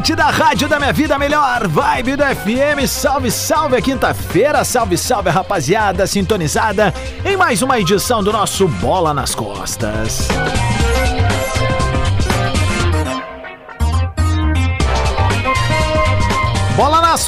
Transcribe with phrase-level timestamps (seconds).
[0.00, 6.06] Atlântida, Rádio da Minha Vida Melhor, vibe do FM, salve, salve, quinta-feira, salve, salve, rapaziada,
[6.06, 10.26] sintonizada em mais uma edição do nosso Bola nas Costas.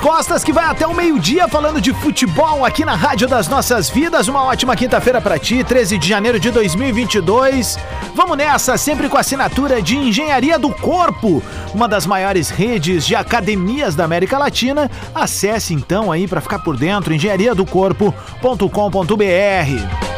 [0.03, 4.27] Costas que vai até o meio-dia falando de futebol aqui na Rádio das Nossas Vidas.
[4.27, 7.79] Uma ótima quinta-feira para ti, 13 de janeiro de 2022.
[8.13, 11.41] Vamos nessa, sempre com a assinatura de Engenharia do Corpo,
[11.73, 14.91] uma das maiores redes de academias da América Latina.
[15.15, 20.12] Acesse então aí para ficar por dentro engenhariadocorpo.com.br.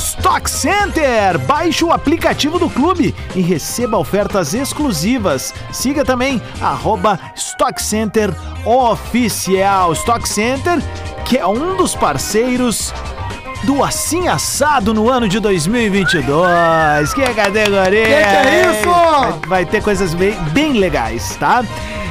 [0.00, 1.38] Stock Center!
[1.46, 5.52] Baixe o aplicativo do clube e receba ofertas exclusivas.
[5.70, 9.92] Siga também arroba Stock Center Oficial.
[9.92, 10.78] Stock Center,
[11.26, 12.94] que é um dos parceiros
[13.64, 17.12] do Assim Assado no ano de 2022.
[17.12, 18.02] Que categoria!
[18.02, 18.88] Que que é isso?
[18.88, 21.62] Vai, vai ter coisas bem, bem legais, tá?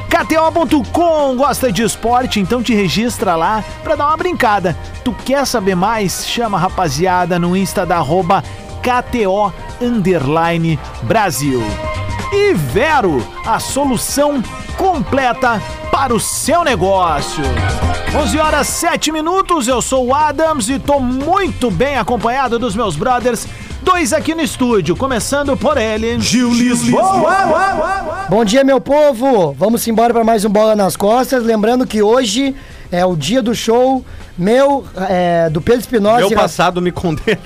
[0.10, 4.76] KTO.com gosta de esporte, então te registra lá pra dar uma brincada.
[5.04, 6.26] Tu quer saber mais?
[6.28, 8.44] Chama a rapaziada no Insta da arroba
[8.82, 11.62] KTO Underline Brasil.
[12.34, 14.42] E Vero, a solução
[14.76, 17.44] completa para o seu negócio.
[18.16, 22.96] 11 horas 7 minutos, eu sou o Adams e tô muito bem acompanhado dos meus
[22.96, 23.48] brothers.
[23.82, 26.20] Dois aqui no estúdio, começando por ele.
[26.20, 28.28] Gil Lisboa.
[28.30, 29.54] Bom dia, meu povo!
[29.54, 31.44] Vamos embora para mais um Bola nas Costas.
[31.44, 32.56] Lembrando que hoje
[32.92, 34.04] é o dia do show
[34.38, 36.20] meu, é, do Pedro Espinosa.
[36.20, 37.40] Meu passado me condena.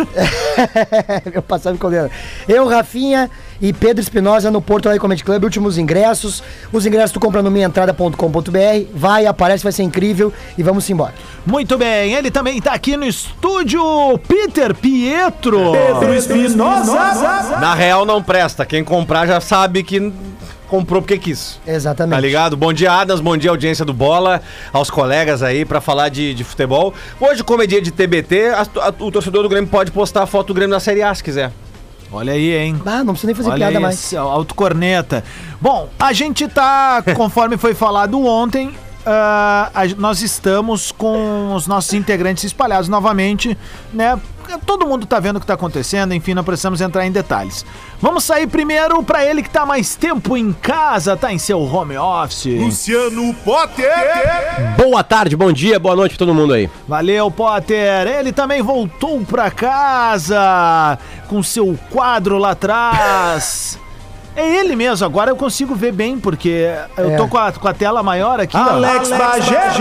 [1.31, 2.09] Meu passado me condena.
[2.47, 3.29] Eu, Rafinha
[3.63, 6.43] e Pedro Espinosa no Porto Alegre Comedy Club, últimos ingressos.
[6.71, 8.59] Os ingressos tu compra no minhaentrada.com.br.
[8.93, 11.13] Vai, aparece, vai ser incrível e vamos embora.
[11.45, 13.81] Muito bem, ele também tá aqui no estúdio,
[14.27, 15.71] Peter Pietro.
[17.61, 18.65] Na real não presta.
[18.65, 20.11] Quem comprar já sabe que
[20.67, 21.57] comprou porque quis.
[21.65, 22.15] Exatamente.
[22.15, 22.57] Tá ligado?
[22.57, 23.21] Bom dia, Adams.
[23.21, 24.41] Bom dia, audiência do Bola.
[24.73, 26.93] Aos colegas aí pra falar de, de futebol.
[27.17, 30.25] Hoje, como é dia de TBT, a- a- o torcedor do Grêmio pode postar a
[30.25, 31.51] foto do Grêmio na Série A se quiser.
[32.13, 32.79] Olha aí, hein?
[32.85, 34.13] Ah, não precisa nem fazer Olha piada mais.
[34.13, 35.23] autocorneta.
[35.59, 38.71] Bom, a gente tá, conforme foi falado ontem,
[39.05, 43.57] ah, a- nós estamos com os nossos integrantes espalhados novamente,
[43.91, 44.19] né?
[44.65, 47.65] Todo mundo tá vendo o que tá acontecendo, enfim, não precisamos entrar em detalhes.
[48.01, 51.97] Vamos sair primeiro pra ele que tá mais tempo em casa, tá em seu home
[51.97, 52.59] office.
[52.59, 53.91] Luciano Potter.
[54.77, 56.69] Boa tarde, bom dia, boa noite pra todo mundo aí.
[56.87, 58.07] Valeu, Potter.
[58.07, 63.79] Ele também voltou pra casa com seu quadro lá atrás.
[64.35, 66.67] É ele mesmo, agora eu consigo ver bem, porque
[66.97, 67.15] eu É.
[67.17, 68.57] tô com a, com a tela maior aqui.
[68.57, 68.61] ó.
[68.61, 69.71] Alex Bagé.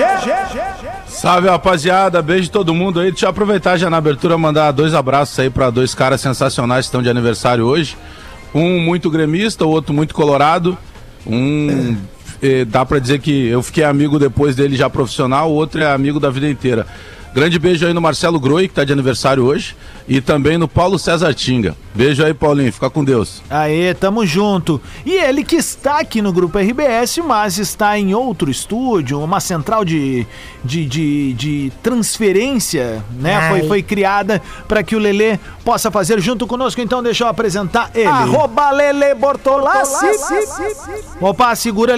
[1.07, 3.11] Salve rapaziada, beijo todo mundo aí.
[3.11, 6.89] Deixa eu aproveitar já na abertura mandar dois abraços aí pra dois caras sensacionais que
[6.89, 7.97] estão de aniversário hoje.
[8.55, 10.77] Um muito gremista, o outro muito colorado.
[11.27, 11.97] Um
[12.43, 15.91] eh, dá pra dizer que eu fiquei amigo depois dele já profissional, o outro é
[15.91, 16.87] amigo da vida inteira.
[17.35, 19.75] Grande beijo aí no Marcelo Groi, que tá de aniversário hoje,
[20.07, 21.75] e também no Paulo César Tinga.
[21.95, 23.43] Beijo aí, Paulinho, fica com Deus.
[23.49, 24.81] Aê, tamo junto.
[25.05, 29.83] E ele que está aqui no grupo RBS, mas está em outro estúdio, uma central
[29.85, 30.27] de,
[30.63, 33.35] de, de, de transferência, né?
[33.37, 33.51] Ai.
[33.61, 36.81] Foi, foi criada para que o Lelê possa fazer junto conosco.
[36.81, 38.07] Então deixa eu apresentar ele.
[38.09, 40.07] Arroba Lele Bortolassi.
[41.21, 41.95] Opa, segura,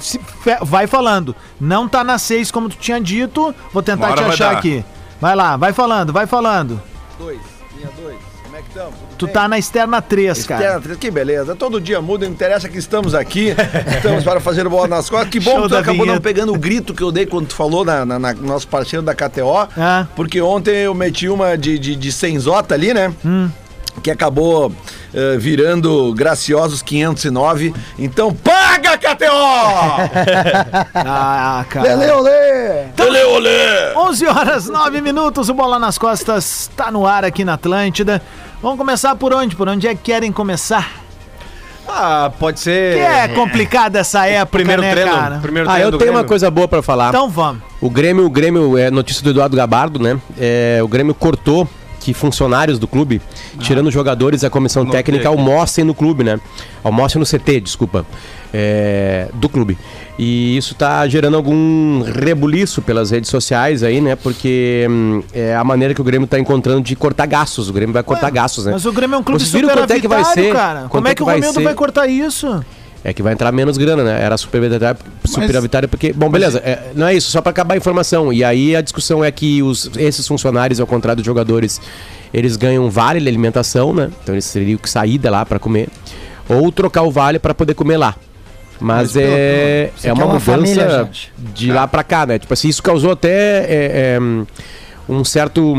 [0.00, 1.34] fe- Vai falando.
[1.64, 3.54] Não tá na 6 como tu tinha dito.
[3.72, 4.58] Vou tentar hora te achar dar.
[4.58, 4.84] aqui.
[5.20, 6.82] Vai lá, vai falando, vai falando.
[7.16, 7.38] Dois,
[7.76, 8.16] linha dois.
[8.42, 8.94] Como é que estamos?
[9.16, 10.60] Tu tá na externa 3, cara.
[10.60, 11.54] Externa três, que beleza.
[11.54, 13.54] Todo dia muda, não interessa que estamos aqui.
[13.96, 15.30] estamos para fazer bola nas costas.
[15.30, 16.14] Que bom Show que tu acabou vinheta.
[16.14, 19.02] não pegando o grito que eu dei quando tu falou na, na- na- nosso parceiro
[19.04, 19.68] da KTO.
[19.78, 20.06] Ah.
[20.16, 23.14] Porque ontem eu meti uma de, de, de senzota ali, né?
[23.24, 23.48] Hum.
[24.02, 24.72] Que acabou
[25.14, 27.74] eh, virando graciosos 509.
[27.98, 29.26] Então paga, KTO!
[30.94, 31.94] Ah, cara.
[31.94, 32.84] Lele, olê!
[32.98, 33.94] Olê, olê!
[33.96, 38.22] 11 horas 9 minutos, o Bola nas Costas tá no ar aqui na Atlântida.
[38.62, 39.54] Vamos começar por onde?
[39.56, 40.90] Por onde é que querem começar?
[41.88, 42.94] Ah, pode ser.
[42.94, 45.10] Que é complicada essa época, Primeiro né, treino.
[45.12, 45.38] cara?
[45.42, 47.08] Primeiro Ah, treino eu do tenho uma coisa boa pra falar.
[47.08, 47.62] Então vamos.
[47.80, 50.18] O Grêmio, o Grêmio, é notícia do Eduardo Gabardo, né?
[50.38, 51.68] É, o Grêmio cortou
[52.02, 53.20] que funcionários do clube,
[53.60, 56.38] tirando os jogadores e a comissão técnica, almocem no clube, né?
[56.84, 58.04] Almocem no CT, desculpa.
[58.52, 59.78] é, do clube.
[60.18, 64.14] E isso tá gerando algum rebuliço pelas redes sociais aí, né?
[64.14, 67.70] Porque hum, é a maneira que o Grêmio tá encontrando de cortar gastos.
[67.70, 68.72] O Grêmio vai cortar gastos, né?
[68.72, 70.52] Mas o Grêmio é um clube Vocês viram quanto é que vai ser?
[70.52, 70.80] cara.
[70.80, 71.64] Quanto Como é é que que o vai Romildo ser?
[71.64, 72.62] vai cortar isso?
[73.04, 74.22] É que vai entrar menos grana, né?
[74.22, 76.12] Era superavitária, superavitária porque.
[76.12, 78.32] Bom, beleza, é, não é isso, só para acabar a informação.
[78.32, 81.80] E aí a discussão é que os, esses funcionários, ao contrário dos jogadores,
[82.32, 84.08] eles ganham vale de alimentação, né?
[84.22, 85.88] Então eles teriam que sair de lá para comer.
[86.48, 88.14] Ou trocar o vale para poder comer lá.
[88.80, 91.10] Mas, é, Isso é aqui uma é uma mudança família,
[91.54, 92.38] de lá para cá, né?
[92.38, 94.18] Tipo assim, isso causou até é, é,
[95.08, 95.74] um certo.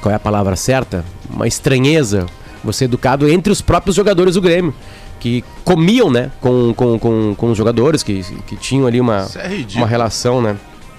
[0.00, 1.04] Qual é a palavra certa?
[1.28, 2.26] Uma estranheza,
[2.64, 4.74] você educado entre os próprios jogadores do Grêmio.
[5.22, 6.32] Que comiam, né?
[6.40, 10.56] Com, com, com, com os jogadores, que, que tinham ali uma, é uma relação, né?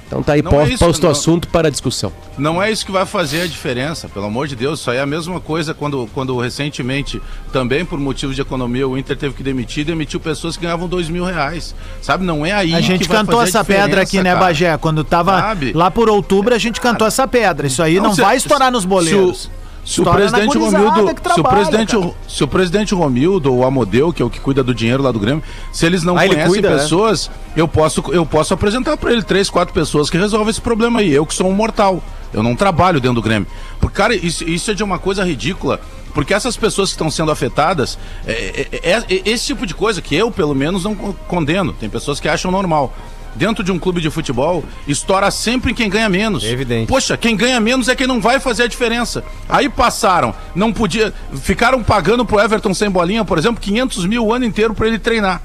[0.07, 1.11] Então tá aí, Não pos- é isso, posto o não.
[1.11, 2.13] assunto para discussão.
[2.37, 4.79] Não é isso que vai fazer a diferença, pelo amor de Deus.
[4.79, 7.21] Isso aí é a mesma coisa quando, quando recentemente,
[7.51, 11.09] também por motivos de economia, o Inter teve que demitir demitiu pessoas que ganhavam dois
[11.09, 11.75] mil reais.
[12.01, 14.31] Sabe, não é aí A gente que vai cantou fazer a essa pedra aqui, né,
[14.33, 14.39] cara.
[14.39, 14.77] Bagé?
[14.77, 15.73] Quando tava Sabe?
[15.73, 17.67] lá por outubro, a gente cantou essa pedra.
[17.67, 21.97] Isso aí não, se- vai estourar nos o- Se o, presidente Romildo, se, o presidente,
[21.97, 22.11] cara.
[22.27, 25.19] se o presidente Romildo ou Amodeu, que é o que cuida do dinheiro lá do
[25.19, 25.43] Grêmio,
[25.73, 26.77] se eles não Ah, conhecem cuida, né?
[26.77, 31.01] pessoas, eu posso eu posso apresentar para ele três, quatro pessoas que resolvem esse problema
[31.01, 31.11] aí.
[31.11, 32.01] Eu que sou um mortal,
[32.33, 33.47] eu não trabalho dentro do Grêmio.
[33.81, 35.81] Porque cara, isso, isso é de uma coisa ridícula.
[36.13, 39.99] Porque essas pessoas que estão sendo afetadas, é, é- é- é esse tipo de coisa
[40.01, 41.73] que eu, pelo menos, não con- condeno.
[41.73, 42.93] Tem pessoas que acham normal.
[43.35, 46.43] Dentro de um clube de futebol, estoura sempre em quem ganha menos.
[46.43, 46.87] É evidente.
[46.87, 49.23] Poxa, quem ganha menos é quem não vai fazer a diferença.
[49.49, 51.13] Aí passaram, não podia.
[51.41, 54.99] Ficaram pagando pro Everton sem bolinha, por exemplo, 500 mil o ano inteiro pra ele
[54.99, 55.41] treinar.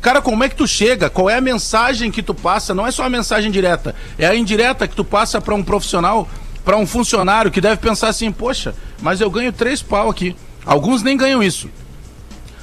[0.00, 1.10] Cara, como é que tu chega?
[1.10, 2.74] Qual é a mensagem que tu passa?
[2.74, 6.28] Não é só a mensagem direta, é a indireta que tu passa pra um profissional,
[6.64, 10.36] pra um funcionário que deve pensar assim: poxa, mas eu ganho três pau aqui.
[10.64, 11.68] Alguns nem ganham isso.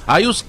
[0.06, 0.44] Aí os.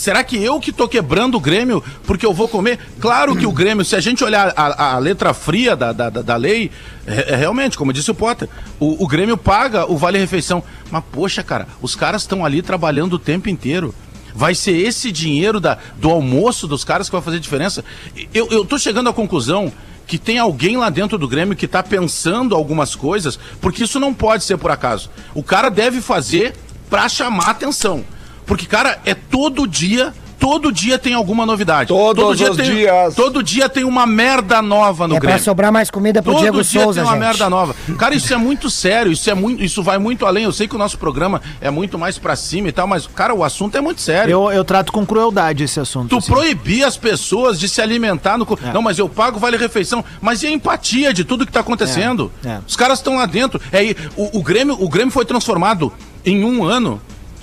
[0.00, 2.78] Será que eu que tô quebrando o Grêmio porque eu vou comer?
[2.98, 6.36] Claro que o Grêmio, se a gente olhar a, a letra fria da, da, da-
[6.36, 6.70] lei,
[7.06, 8.48] é, é realmente, como disse o Potter,
[8.78, 10.62] o, o Grêmio paga o vale-refeição.
[10.90, 13.94] Mas, poxa, cara, os caras estão ali trabalhando o tempo inteiro.
[14.34, 17.84] Vai ser esse dinheiro da, do almoço dos caras que vai fazer diferença?
[18.32, 19.70] Eu, eu tô chegando à conclusão
[20.06, 24.14] que tem alguém lá dentro do Grêmio que tá pensando algumas coisas, porque isso não
[24.14, 25.10] pode ser por acaso.
[25.34, 26.54] O cara deve fazer
[26.88, 28.02] pra chamar atenção.
[28.50, 31.86] Porque, cara, é todo dia, todo dia tem alguma novidade.
[31.86, 33.14] Todos todo dia os tem, dias.
[33.14, 35.44] Todo dia tem uma merda nova no é pra Grêmio.
[35.44, 37.20] sobrar mais comida pro Todo Diego dia Souza, tem uma gente.
[37.28, 37.76] merda nova.
[37.96, 40.42] Cara, isso é muito sério, isso é muito, isso vai muito além.
[40.42, 43.32] Eu sei que o nosso programa é muito mais pra cima e tal, mas cara,
[43.32, 44.32] o assunto é muito sério.
[44.32, 46.08] Eu, eu trato com crueldade esse assunto.
[46.08, 46.32] Tu assim.
[46.32, 48.42] proibir as pessoas de se alimentar no.
[48.64, 48.72] É.
[48.72, 50.04] Não, mas eu pago vale refeição.
[50.20, 52.32] Mas e a empatia de tudo que tá acontecendo?
[52.44, 52.60] É, é.
[52.66, 53.60] Os caras estão lá dentro.
[53.70, 55.92] É, o, o Grêmio, o Grêmio foi transformado
[56.24, 57.00] em um ano.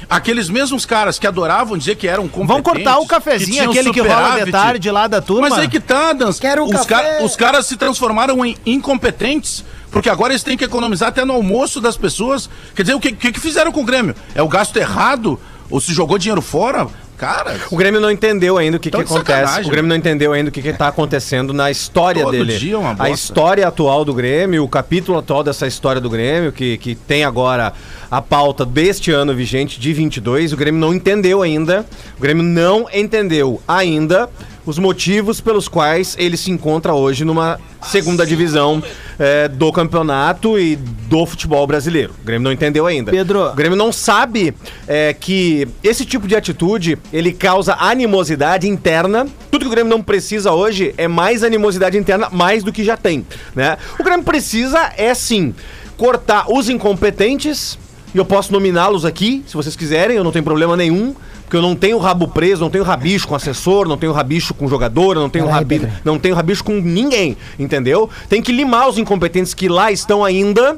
[0.09, 2.47] Aqueles mesmos caras que adoravam dizer que eram competentes.
[2.47, 5.49] Vamos cortar o cafezinho, tinham aquele que rola de tarde lá da turma.
[5.49, 6.39] Mas aí que tá, Dans.
[6.39, 6.87] Quero um os,
[7.23, 9.65] os caras se transformaram em incompetentes.
[9.91, 12.49] Porque agora eles têm que economizar até no almoço das pessoas.
[12.75, 14.15] Quer dizer, o que, que, que fizeram com o Grêmio?
[14.35, 15.39] É o gasto errado?
[15.69, 16.87] Ou se jogou dinheiro fora?
[17.17, 17.57] Cara.
[17.71, 19.25] O Grêmio não entendeu ainda o que, que acontece.
[19.41, 22.57] sacanagem, O Grêmio não entendeu ainda o que, que tá acontecendo na história Todo dele.
[22.57, 23.11] dia é uma a bosta.
[23.13, 27.73] história atual do Grêmio, o capítulo atual dessa história do Grêmio, que, que tem agora
[28.11, 31.85] a pauta deste ano vigente de 22, o Grêmio não entendeu ainda.
[32.17, 34.29] O Grêmio não entendeu ainda
[34.67, 38.83] os motivos pelos quais ele se encontra hoje numa segunda divisão
[39.17, 42.13] eh, do campeonato e do futebol brasileiro.
[42.21, 43.09] O Grêmio não entendeu ainda.
[43.09, 43.47] Pedro.
[43.47, 44.53] O Grêmio não sabe
[44.85, 49.25] é, que esse tipo de atitude ele causa animosidade interna.
[49.49, 52.97] Tudo que o Grêmio não precisa hoje é mais animosidade interna, mais do que já
[52.97, 53.25] tem,
[53.55, 53.77] né?
[53.97, 55.55] O Grêmio precisa é sim
[55.95, 57.79] cortar os incompetentes
[58.13, 61.13] e eu posso nominá-los aqui, se vocês quiserem, eu não tenho problema nenhum.
[61.47, 64.67] Porque eu não tenho rabo preso, não tenho rabicho com assessor, não tenho rabicho com
[64.67, 65.81] jogador, não tenho, rabi...
[66.03, 68.09] Não tenho rabicho com ninguém, entendeu?
[68.27, 70.77] Tem que limar os incompetentes que lá estão ainda,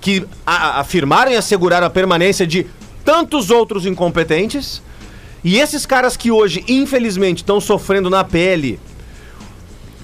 [0.00, 2.66] que a- afirmaram e asseguraram a permanência de
[3.04, 4.82] tantos outros incompetentes.
[5.44, 8.80] E esses caras que hoje, infelizmente, estão sofrendo na pele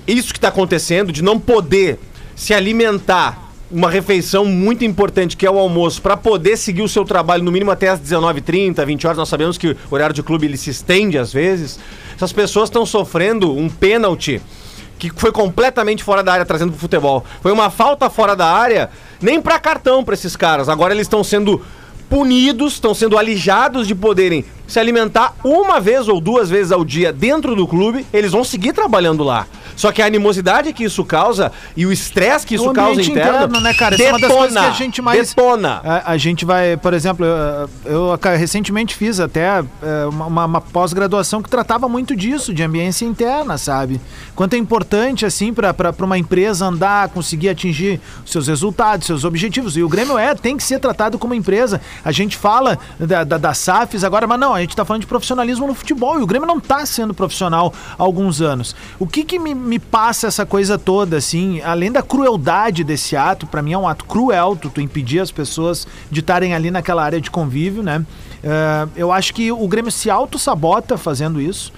[0.06, 1.98] isso que está acontecendo, de não poder
[2.36, 7.04] se alimentar uma refeição muito importante, que é o almoço, para poder seguir o seu
[7.04, 9.18] trabalho no mínimo até as 19h30, 20 horas.
[9.18, 11.78] Nós sabemos que o horário de clube ele se estende às vezes.
[12.14, 14.40] Essas pessoas estão sofrendo um pênalti
[14.98, 17.24] que foi completamente fora da área trazendo pro futebol.
[17.42, 20.68] Foi uma falta fora da área, nem para cartão para esses caras.
[20.68, 21.60] Agora eles estão sendo
[22.08, 27.12] punidos, estão sendo alijados de poderem se alimentar uma vez ou duas vezes ao dia
[27.12, 29.46] dentro do clube, eles vão seguir trabalhando lá.
[29.76, 33.60] Só que a animosidade que isso causa e o estresse que isso causa interno, interno,
[33.60, 33.94] né, cara?
[33.94, 35.80] Essa é uma das coisas que a gente mais- Detona.
[35.84, 40.60] A, a gente vai, por exemplo, eu, eu recentemente fiz até é, uma, uma- uma
[40.60, 44.00] pós-graduação que tratava muito disso, de ambiência interna, sabe?
[44.34, 49.76] Quanto é importante, assim, para uma empresa andar, conseguir atingir seus resultados, seus objetivos.
[49.76, 51.80] E o Grêmio é, tem que ser tratado como empresa.
[52.02, 55.06] A gente fala da, da, da SAFs agora, mas não, a gente tá falando de
[55.06, 58.74] profissionalismo no futebol e o Grêmio não tá sendo profissional há alguns anos.
[58.98, 63.46] O que que me, me passa essa coisa toda, assim, além da crueldade desse ato,
[63.46, 67.04] pra mim é um ato cruel, tu, tu impedir as pessoas de estarem ali naquela
[67.04, 68.04] área de convívio, né?
[68.42, 71.72] Eh, eu acho que o Grêmio se auto-sabota fazendo isso.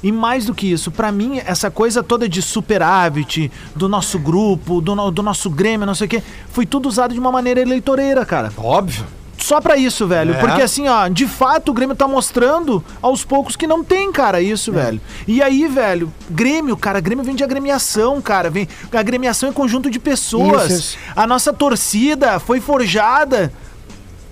[0.00, 4.80] E mais do que isso, pra mim, essa coisa toda de superávit, do nosso grupo,
[4.80, 6.22] do, no- do nosso Grêmio, não sei o quê,
[6.52, 8.52] foi tudo usado de uma maneira eleitoreira, cara.
[8.56, 9.04] Óbvio.
[9.38, 10.34] Só pra isso, velho.
[10.34, 10.38] É.
[10.38, 14.40] Porque assim, ó, de fato o Grêmio tá mostrando aos poucos que não tem, cara,
[14.40, 15.00] isso, velho.
[15.26, 18.50] E aí, velho, Grêmio, cara, Grêmio vem de agremiação, cara.
[18.50, 20.70] Vem, a agremiação é conjunto de pessoas.
[20.70, 20.98] Isso, isso.
[21.14, 23.52] A nossa torcida foi forjada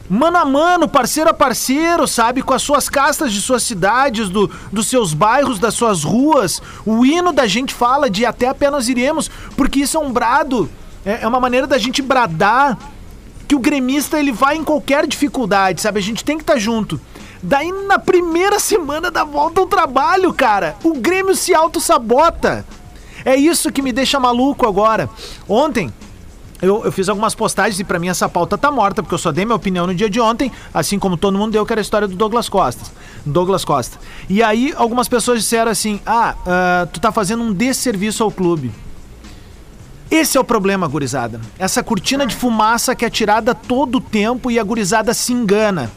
[0.09, 2.43] mano a mano, parceiro a parceiro, sabe?
[2.43, 6.63] Com as suas castas de suas cidades, do, dos seus bairros, das suas ruas.
[6.85, 10.71] O hino da gente fala de até apenas iremos, porque isso é um brado.
[11.05, 12.79] É, é uma maneira da gente bradar
[13.47, 15.99] que o gremista ele vai em qualquer dificuldade, sabe?
[15.99, 17.01] A gente tem que estar junto.
[17.43, 22.65] Daí na primeira semana da volta ao trabalho, cara, o Grêmio se auto-sabota.
[23.25, 25.09] É isso que me deixa maluco agora.
[25.49, 25.93] Ontem,
[26.61, 29.31] eu, eu fiz algumas postagens e pra mim essa pauta tá morta, porque eu só
[29.31, 31.83] dei minha opinião no dia de ontem, assim como todo mundo deu, que era a
[31.83, 32.83] história do Douglas Costa.
[33.25, 33.99] Douglas Costa.
[34.29, 38.73] E aí algumas pessoas disseram assim: ah, ah, tu tá fazendo um desserviço ao clube.
[40.11, 41.41] Esse é o problema, gurizada.
[41.59, 45.91] Essa cortina de fumaça que é tirada todo o tempo e a gurizada se engana.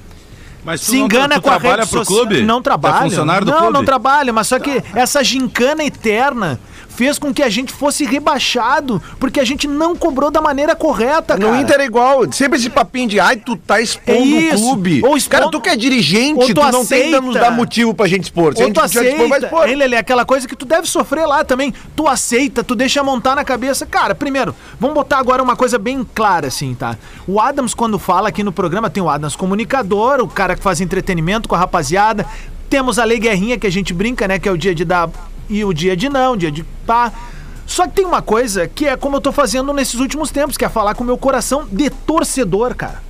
[0.64, 2.18] Mas Se não- engana tu com a trabalha rede social.
[2.26, 2.42] clube?
[2.42, 3.04] Não É trabalho.
[3.10, 3.74] funcionário do não, clube?
[3.74, 6.60] não trabalho, mas só que essa gincana eterna
[7.00, 11.38] fez com que a gente fosse rebaixado porque a gente não cobrou da maneira correta,
[11.38, 11.62] No cara.
[11.62, 15.02] Inter é igual, sempre esse papinho de ai, tu tá expondo É o clube.
[15.06, 17.40] Ou expondo- Cara, tu que é dirigente, tu, tu não tem que nos aceita.
[17.40, 18.54] dar motivo pra gente expor.
[18.54, 19.70] Se a Ou tu gente tiver dispor, vai aceita, expor.
[19.70, 21.74] hein, Lelê, aquela coisa que tu deve sofrer lá também.
[21.96, 23.86] Tu aceita, tu deixa montar na cabeça.
[23.86, 26.98] Cara, primeiro, vamos botar agora uma coisa bem clara, assim, tá?
[27.26, 30.82] O Adams, quando fala aqui no programa, tem o Adams comunicador, o cara que faz
[30.82, 32.26] entretenimento com a rapaziada.
[32.70, 34.38] Temos a Lei Guerrinha, que a gente brinca, né?
[34.38, 35.10] Que é o dia de dar
[35.50, 37.12] e o dia de não, dia de pá.
[37.66, 40.66] Só que tem uma coisa que é como eu tô fazendo nesses últimos tempos, que
[40.66, 43.02] é falar com o meu coração de torcedor, cara.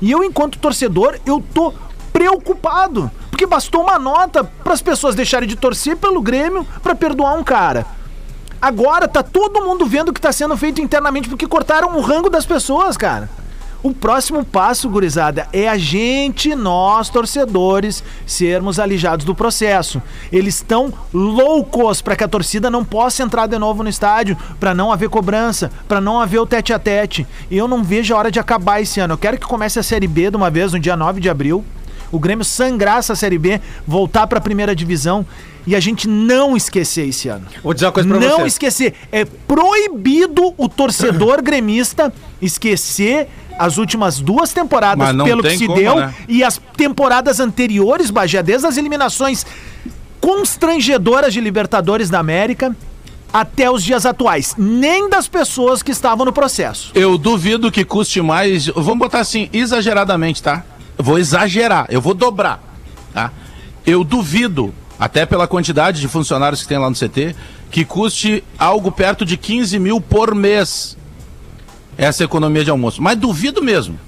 [0.00, 1.74] E eu, enquanto torcedor, eu tô
[2.12, 3.10] preocupado.
[3.30, 7.44] Porque bastou uma nota para as pessoas deixarem de torcer pelo Grêmio para perdoar um
[7.44, 7.86] cara.
[8.60, 12.28] Agora tá todo mundo vendo o que tá sendo feito internamente porque cortaram o rango
[12.28, 13.28] das pessoas, cara.
[13.82, 20.02] O próximo passo, gurizada, é a gente, nós, torcedores, sermos alijados do processo.
[20.30, 24.74] Eles estão loucos para que a torcida não possa entrar de novo no estádio, para
[24.74, 27.26] não haver cobrança, para não haver o tete a tete.
[27.50, 29.14] E eu não vejo a hora de acabar esse ano.
[29.14, 31.64] Eu quero que comece a Série B de uma vez no dia 9 de abril.
[32.12, 35.24] O Grêmio sangrar essa Série B, voltar para a primeira divisão
[35.66, 37.46] e a gente não esquecer esse ano.
[37.62, 38.46] Vou dizer uma coisa pra não você.
[38.46, 38.94] esquecer.
[39.12, 43.28] É proibido o torcedor gremista esquecer
[43.60, 46.14] as últimas duas temporadas pelo que se como, deu né?
[46.26, 49.44] e as temporadas anteriores, Bagé, desde as eliminações
[50.18, 52.74] constrangedoras de Libertadores da América
[53.30, 54.54] até os dias atuais.
[54.56, 56.90] Nem das pessoas que estavam no processo.
[56.94, 58.68] Eu duvido que custe mais.
[58.68, 60.64] Vamos botar assim, exageradamente, tá?
[60.96, 62.62] Eu vou exagerar, eu vou dobrar,
[63.12, 63.30] tá?
[63.84, 67.36] Eu duvido, até pela quantidade de funcionários que tem lá no CT,
[67.70, 70.96] que custe algo perto de 15 mil por mês
[72.04, 73.02] essa economia de almoço.
[73.02, 73.98] Mas duvido mesmo.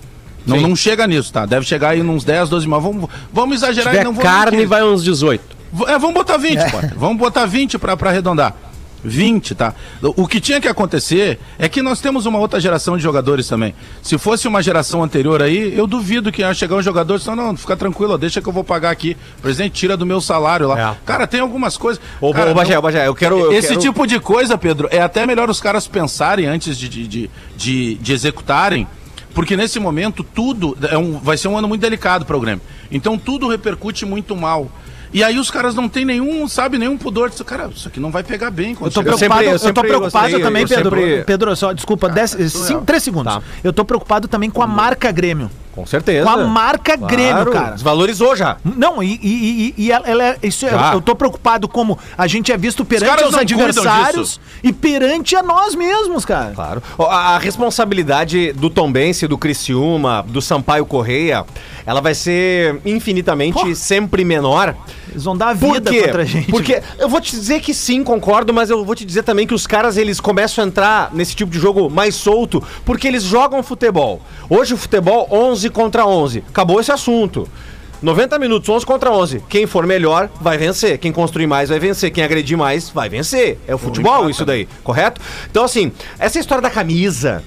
[0.47, 1.47] Não, não chega nisso, tá?
[1.47, 2.81] Deve chegar aí uns 10, 12 mil.
[2.81, 4.23] Vamos, vamos Se exagerar e não vamos.
[4.23, 5.43] carne, vai uns 18.
[5.73, 6.93] V- É, vamos botar 20, Potter.
[6.97, 8.55] Vamos botar 20 pra, pra arredondar.
[9.05, 9.75] 20, tá?
[10.03, 13.75] O que tinha que acontecer é que nós temos uma outra geração de jogadores também.
[14.03, 17.57] Se fosse uma geração anterior aí, eu duvido que ia chegar um jogador e não,
[17.57, 19.17] fica tranquilo, deixa que eu vou pagar aqui.
[19.41, 20.93] Presidente, tira do meu salário lá.
[20.93, 20.97] É.
[21.05, 22.01] Cara, tem algumas coisas.
[22.21, 24.57] Ô, Cara, ô, Bagé, não- ô, Bagé, eu quero- eu Esse quero- tipo de coisa,
[24.57, 28.87] Pedro, é até melhor os caras pensarem antes de, de, de, de- de executarem.
[29.35, 32.61] Porque nesse momento tudo é um, vai ser um ano muito delicado para o Grêmio.
[32.91, 34.71] Então tudo repercute muito mal.
[35.13, 37.29] E aí os caras não têm nenhum, sabe, nenhum pudor.
[37.31, 38.71] Disso, cara, isso aqui não vai pegar bem.
[38.71, 40.97] Eu Quando tô chegar- Eu sempre- preocupado, eu eu tô preocupado gostei, também, eu Pedro.
[40.97, 43.35] sempre- Pedro, só desculpa, dez, cinco, três segundos.
[43.35, 43.43] Tá.
[43.63, 45.51] Eu tô preocupado também com a marca Grêmio.
[45.73, 46.25] Com certeza.
[46.25, 47.71] Com a marca Grêmio, cara.
[47.71, 48.59] Desvalorizou já.
[48.63, 50.39] Não, e, e- e- e ela, ela é.
[50.43, 50.93] Isso é- Já.
[50.93, 55.75] eu tô preocupado como a gente é visto perante os adversários e perante a nós
[55.75, 56.53] mesmos, cara.
[56.55, 56.83] Claro.
[56.99, 61.45] A, a responsabilidade do Tombense, do Criciúma, do Sampaio Correia,
[61.85, 64.75] ela vai ser infinitamente sempre menor
[65.11, 66.03] Eles vão dar Por vida quê?
[66.03, 66.51] contra a gente.
[66.51, 69.55] Porque eu vou te dizer que sim, concordo, mas eu vou te dizer também que
[69.55, 73.63] os caras eles começam a entrar nesse tipo de jogo mais solto porque eles jogam
[73.63, 74.21] futebol.
[74.49, 76.45] Hoje o futebol 11 contra 11.
[76.49, 77.49] Acabou esse assunto.
[78.03, 79.45] 90 minutos, 11 contra 11.
[79.49, 80.99] Quem for melhor vai vencer.
[80.99, 82.11] Quem construir mais vai vencer.
[82.11, 83.61] Quem agredir mais vai vencer.
[83.67, 85.21] É o futebol isso daí, correto?
[85.49, 87.45] Então, assim, essa história da camisa,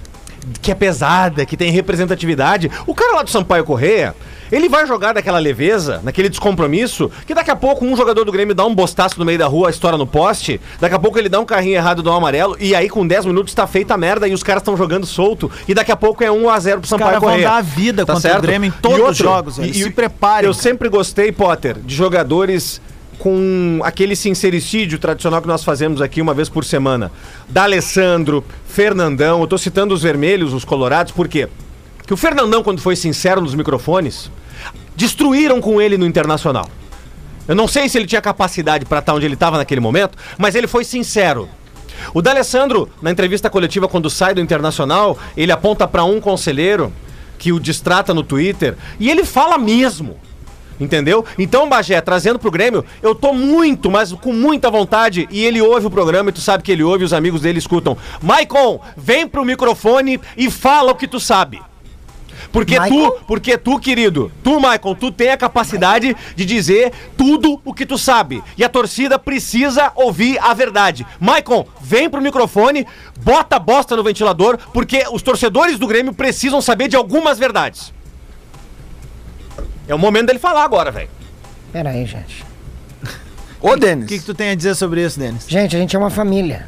[0.62, 4.16] que é pesada, que tem representatividade, o cara lá do Sampaio Correia,
[4.52, 8.54] ele vai jogar daquela leveza, naquele descompromisso, que daqui a pouco um jogador do Grêmio
[8.54, 11.40] dá um bostaço no meio da rua, estoura no poste, daqui a pouco ele dá
[11.40, 14.34] um carrinho errado do amarelo, e aí com 10 minutos tá feita a merda e
[14.34, 17.20] os caras estão jogando solto, e daqui a pouco é 1x0 pro Os Sampaio caras
[17.22, 17.48] vão Correia.
[17.50, 18.44] dar a vida Tá contra certo?
[18.44, 19.58] o Grêmio em todos os outro, jogos.
[19.58, 19.72] velho.
[19.72, 20.48] e- Se e- preparem.
[20.48, 22.80] Eu sempre gostei, Potter, de jogadores
[23.20, 27.12] com aquele sincericídio tradicional que nós fazemos aqui uma vez por semana.
[27.50, 31.48] D'Alessandro, Fernandão, eu tô citando os vermelhos, os colorados, por quê?
[31.98, 34.30] Porque o Fernandão, quando foi sincero nos microfones,
[34.96, 36.70] destruíram com ele no Internacional.
[37.48, 40.56] Eu não sei se ele tinha capacidade pra estar onde ele estava naquele momento, mas
[40.56, 41.48] ele foi sincero.
[42.14, 46.92] O D'Alessandro, na entrevista coletiva quando sai do Internacional, ele aponta pra um conselheiro
[47.38, 50.18] que o distrata no Twitter e ele fala mesmo.
[50.80, 51.24] Entendeu?
[51.38, 55.28] Então, Bagé, trazendo pro Grêmio, eu tô muito, mas com muita vontade.
[55.32, 57.98] E ele ouve o programa e tu sabe que ele ouve, os amigos dele escutam.
[58.22, 61.62] Maicon, vem pro microfone e fala o que tu sabe.
[62.52, 63.10] Porque Maicon?
[63.10, 67.86] tu, porque tu, querido, tu, Maicon, tu tem a capacidade de dizer tudo o que
[67.86, 68.44] tu sabe.
[68.58, 71.06] E a torcida precisa ouvir a verdade.
[71.20, 72.86] Maicon, vem pro microfone,
[73.22, 77.94] bota a bosta no ventilador, porque os torcedores do Grêmio precisam saber de algumas verdades.
[79.88, 81.10] É o momento dele falar agora, velho.
[81.72, 82.44] Pera aí, gente.
[83.62, 84.08] Ô, O Denis.
[84.08, 85.46] que, que tu tem a dizer sobre isso, Denis?
[85.48, 86.68] Gente, a gente é uma família.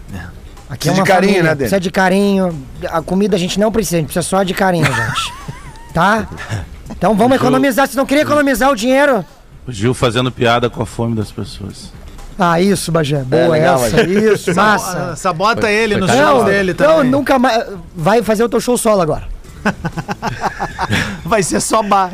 [0.69, 1.43] Aqui Precisa é uma de carinho, família.
[1.43, 1.57] né, Denis?
[1.71, 2.65] Precisa de carinho.
[2.89, 5.33] A comida a gente não precisa, a gente precisa só de carinho, gente.
[5.93, 6.27] Tá?
[6.89, 7.87] Então vamos economizar.
[7.87, 9.23] Se não queria economizar o dinheiro.
[9.67, 11.91] O Gil fazendo piada com a fome das pessoas.
[12.39, 13.23] Ah, isso, Bagé.
[13.23, 14.03] Boa legal, essa.
[14.03, 15.15] Isso, massa.
[15.15, 16.19] Sabota Foi- ele foi caro.
[16.19, 17.11] shows Não, dele não, também.
[17.11, 17.65] nunca mais.
[17.95, 19.27] Vai fazer o teu show solo agora.
[21.25, 22.11] Vai ser só bar.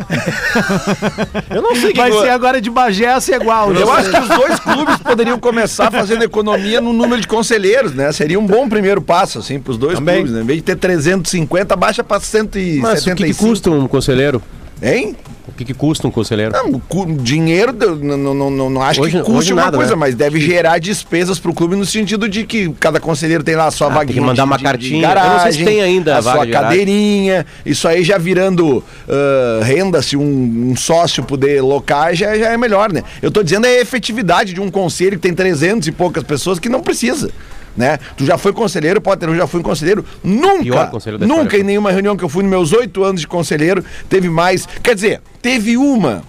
[1.50, 3.72] Eu não sei Vai ser agora de Bagé a ser igual.
[3.74, 8.12] Eu acho que os dois clubes poderiam começar fazendo economia no número de conselheiros, né?
[8.12, 10.16] Seria um bom primeiro passo, assim, pros dois Também.
[10.16, 10.42] clubes, né?
[10.42, 12.82] Em vez de ter 350, baixa pra 175.
[12.82, 14.42] Mas o que, que custa um conselheiro?
[14.82, 15.16] Hein?
[15.54, 16.52] O que, que custa um conselheiro?
[16.52, 16.82] Não,
[17.18, 19.98] dinheiro, não, não, não, não, acho Hoje- que custe hoje uma nada, coisa, né?
[20.00, 23.72] mas deve gerar despesas pro clube no sentido de que cada conselheiro tem lá a
[23.72, 24.06] sua Ah, vaguinha.
[24.08, 25.08] tem que mandar uma de- cartinha.
[25.08, 26.54] de Eu não sei se tem ainda a a sua de garagem.
[26.80, 27.46] cadeirinha.
[27.64, 32.58] Isso aí já virando ah, renda, se um, um sócio puder locar, já, já é
[32.58, 33.04] melhor, né?
[33.22, 36.58] Eu tô dizendo é a efetividade de um conselho que tem 300 e poucas pessoas
[36.58, 37.30] que não precisa.
[37.76, 37.98] Né?
[38.16, 40.06] Tu já foi conselheiro, Potter, eu já fui conselheiro.
[40.24, 41.62] Nunca, conselheiro nunca história.
[41.62, 44.68] em nenhuma reunião que eu fui nos meus oito anos de conselheiro, teve mais.
[44.82, 46.24] Quer dizer, teve uma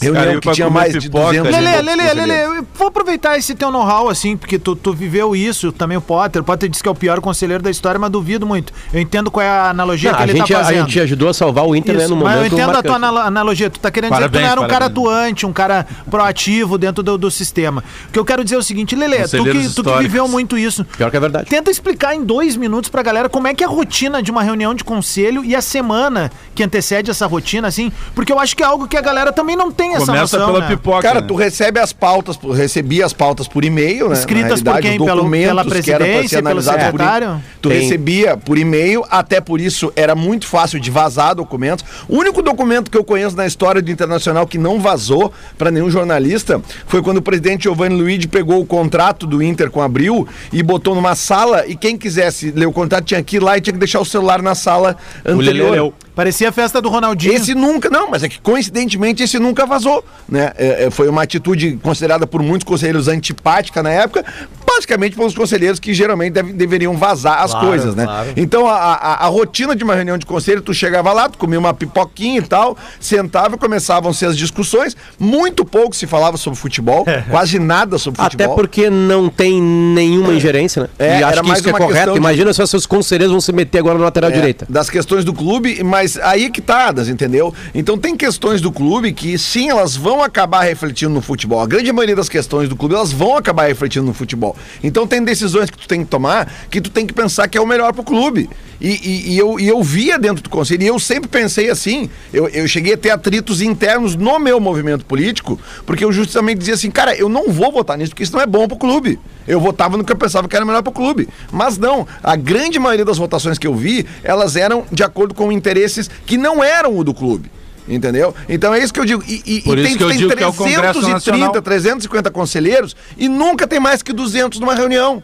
[0.00, 1.58] reunião que tinha mais de pipoca, 200 né?
[1.58, 2.32] e Lele, poucos Lele.
[2.32, 6.00] Lele, eu vou aproveitar esse teu know-how, assim, porque tu, tu viveu isso, também o
[6.00, 6.42] Potter.
[6.42, 8.72] O Potter disse que é o pior conselheiro da história, mas duvido muito.
[8.92, 10.86] Eu entendo qual é a analogia Não, que a, ele gente, tá a fazendo.
[10.88, 12.86] gente ajudou a salvar o Inter né, Isso, no mas momento eu entendo a marcante.
[12.86, 13.70] tua analo- analogia.
[13.70, 15.06] Tu tá querendo dizer que tu Parabéns, não era um cara parabéns.
[15.08, 17.82] atuante, um cara proativo dentro do, do sistema.
[18.08, 20.56] O que eu quero dizer é o seguinte, Lele, tu que, tu que viveu muito
[20.58, 20.84] isso.
[20.96, 21.46] Pior que é verdade.
[21.48, 24.42] Tenta explicar em dois minutos pra galera como é que é a rotina de uma
[24.42, 28.62] reunião de conselho e a semana que antecede essa rotina, assim, porque eu acho que
[28.62, 30.68] é algo que a galera também não tem essa Começa noção, pela né?
[30.76, 31.02] pipoca.
[31.02, 31.26] Cara, né?
[31.26, 34.14] tu recebe as pautas, por- recebia as pautas por e-mail, né?
[34.14, 34.98] Escritas por quem?
[34.98, 37.42] Pelo- pela que presidência, pelo analisados por secretário?
[37.60, 37.80] Tu Tem.
[37.80, 41.84] recebia por e-mail, até por isso era muito fácil de vazar documentos.
[42.08, 45.90] O único documento que eu conheço na história do Internacional que não vazou pra nenhum
[45.90, 50.62] jornalista foi quando o presidente Giovanni Luigi pegou o contrato do Inter com Abril e
[50.62, 53.72] botou numa sala e quem quisesse ler o contrato tinha que ir lá e tinha
[53.74, 55.92] que deixar o celular na sala anterior.
[56.14, 57.34] Parecia a festa do Ronaldinho.
[57.34, 60.52] Esse nunca, não, mas é que coincidentemente esse nunca vazou, né?
[60.56, 64.24] É, é, foi uma atitude considerada por muitos conselheiros antipática na época,
[64.74, 68.04] basicamente pelos conselheiros que geralmente deve- deveriam vazar as Claro, coisas, né?
[68.04, 68.30] claro.
[68.36, 71.58] Então a, a- a rotina de uma reunião de conselho, tu chegava lá, tu comia
[71.58, 77.58] uma pipoquinha e tal, sentava, começavam-se as discussões, muito pouco se falava sobre futebol, quase
[77.58, 78.54] nada sobre Até futebol.
[78.56, 80.88] porque não tem nenhuma ingerência, né?
[80.98, 82.12] É, e era acho que mais isso que é correto.
[82.12, 84.66] de- Imagina se os conselheiros vão se meter agora na lateral É, direita.
[84.68, 87.52] Das questões do clube, mas aí que tá, entendeu?
[87.74, 91.60] Então tem questões do clube que sim, elas vão acabar refletindo no futebol.
[91.60, 94.56] A grande maioria das questões do clube, elas vão acabar refletindo no futebol.
[94.82, 97.60] Então tem decisões que tu tem que tomar que tu tem que pensar que é
[97.60, 98.48] o melhor pro clube.
[98.80, 102.10] E, e- e eu, e eu via dentro do conselho, e eu sempre pensei assim,
[102.32, 106.74] eu, eu cheguei a ter atritos internos no meu movimento político, porque eu justamente dizia
[106.74, 109.20] assim, cara, eu não vou votar nisso, porque isso não é bom pro clube.
[109.46, 111.28] Eu votava no que eu pensava que era melhor pro clube.
[111.52, 115.52] Mas não, a grande maioria das votações que eu vi, elas eram de acordo com
[115.52, 117.50] interesses que não eram o do clube.
[117.88, 118.34] Entendeu?
[118.48, 119.22] Então é isso que eu digo.
[119.26, 121.62] E, e- Por e isso que eu digo que é o Congresso 330, Nacional.
[121.62, 125.22] 350 conselheiros e nunca tem mais que 200 numa reunião.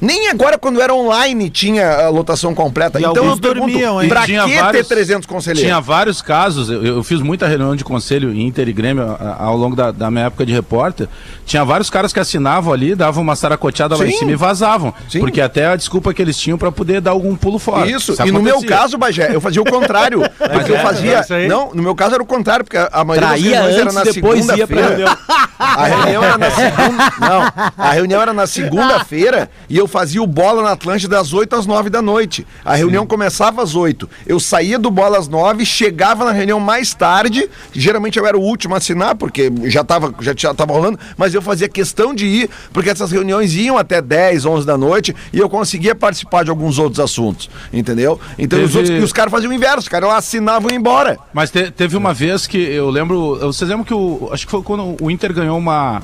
[0.00, 2.98] Nem agora, quando era online, tinha a lotação completa.
[2.98, 4.08] E então eu pergunto, dormiam, hein?
[4.08, 5.62] pra tinha que vários- ter 300 conselheiros?
[5.62, 9.56] Tinha vários casos, eu, eu fiz muita reunião de conselho Inter e Grêmio a- ao
[9.56, 11.06] longo da, da minha época de repórter.
[11.44, 14.94] Tinha vários caras que assinavam ali, davam uma saracoteada lá em cima e vazavam.
[15.08, 15.20] Sim.
[15.20, 17.86] Porque até a desculpa que eles tinham pra poder dar algum pulo fora.
[17.90, 20.22] Isso, e no meu caso, Bagé, eu fazia o contrário.
[20.38, 21.16] porque eu é, fazia.
[21.18, 23.74] é isso não, no meu caso era o contrário, porque a- maioria Traía das reuniões
[23.74, 25.18] era antes, na depois ia pra segunda-feira.
[25.58, 27.12] A reunião era na segunda.
[27.20, 31.54] Não, a reunião era na segunda-feira e eu fazia o bola na Atlântida das 8
[31.56, 32.46] às 9 da noite.
[32.64, 34.08] A reunião começava às 8.
[34.26, 37.50] Eu saía do bola às 9, chegava na reunião mais tarde.
[37.72, 41.34] Geralmente eu era o último a assinar, porque já estava já, já tava rolando, mas
[41.34, 45.38] eu fazia questão de ir, porque essas reuniões iam até 10, 11 da noite e
[45.38, 47.50] eu conseguia participar de alguns outros assuntos.
[47.72, 48.18] Entendeu?
[48.38, 50.06] Então os, Teve- outros, e os caras faziam o inverso, cara.
[50.06, 51.18] Lá assinavam e iam embora.
[51.34, 53.38] Mas te- teve uma vez que eu lembro.
[53.40, 54.28] Vocês lembram que o.
[54.32, 56.00] Acho que foi quando o Inter ganhou uma.